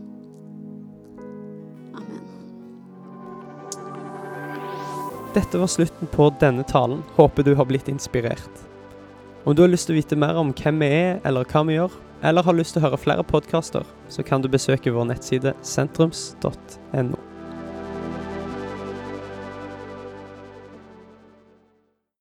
Amen. 1.94 2.24
Dette 5.34 5.58
var 5.58 5.66
slutten 5.66 6.08
på 6.10 6.34
denne 6.40 6.64
talen. 6.64 7.02
Håper 7.14 7.42
du 7.42 7.54
har 7.54 7.64
blitt 7.64 7.88
inspirert. 7.88 8.66
Om 9.44 9.54
du 9.54 9.62
har 9.62 9.70
lyst 9.70 9.86
til 9.86 9.94
å 9.94 10.00
vite 10.00 10.18
mer 10.18 10.34
om 10.34 10.50
hvem 10.50 10.82
vi 10.82 10.90
er, 10.90 11.20
eller 11.22 11.46
hva 11.46 11.62
vi 11.62 11.78
gjør, 11.78 11.94
eller 12.26 12.42
har 12.42 12.58
lyst 12.58 12.74
til 12.74 12.82
å 12.82 12.88
høre 12.88 12.98
flere 12.98 13.22
podkaster, 13.22 13.86
så 14.10 14.26
kan 14.26 14.42
du 14.42 14.50
besøke 14.50 14.90
vår 14.90 15.12
nettside 15.12 15.54
sentrums.no. 15.62 17.35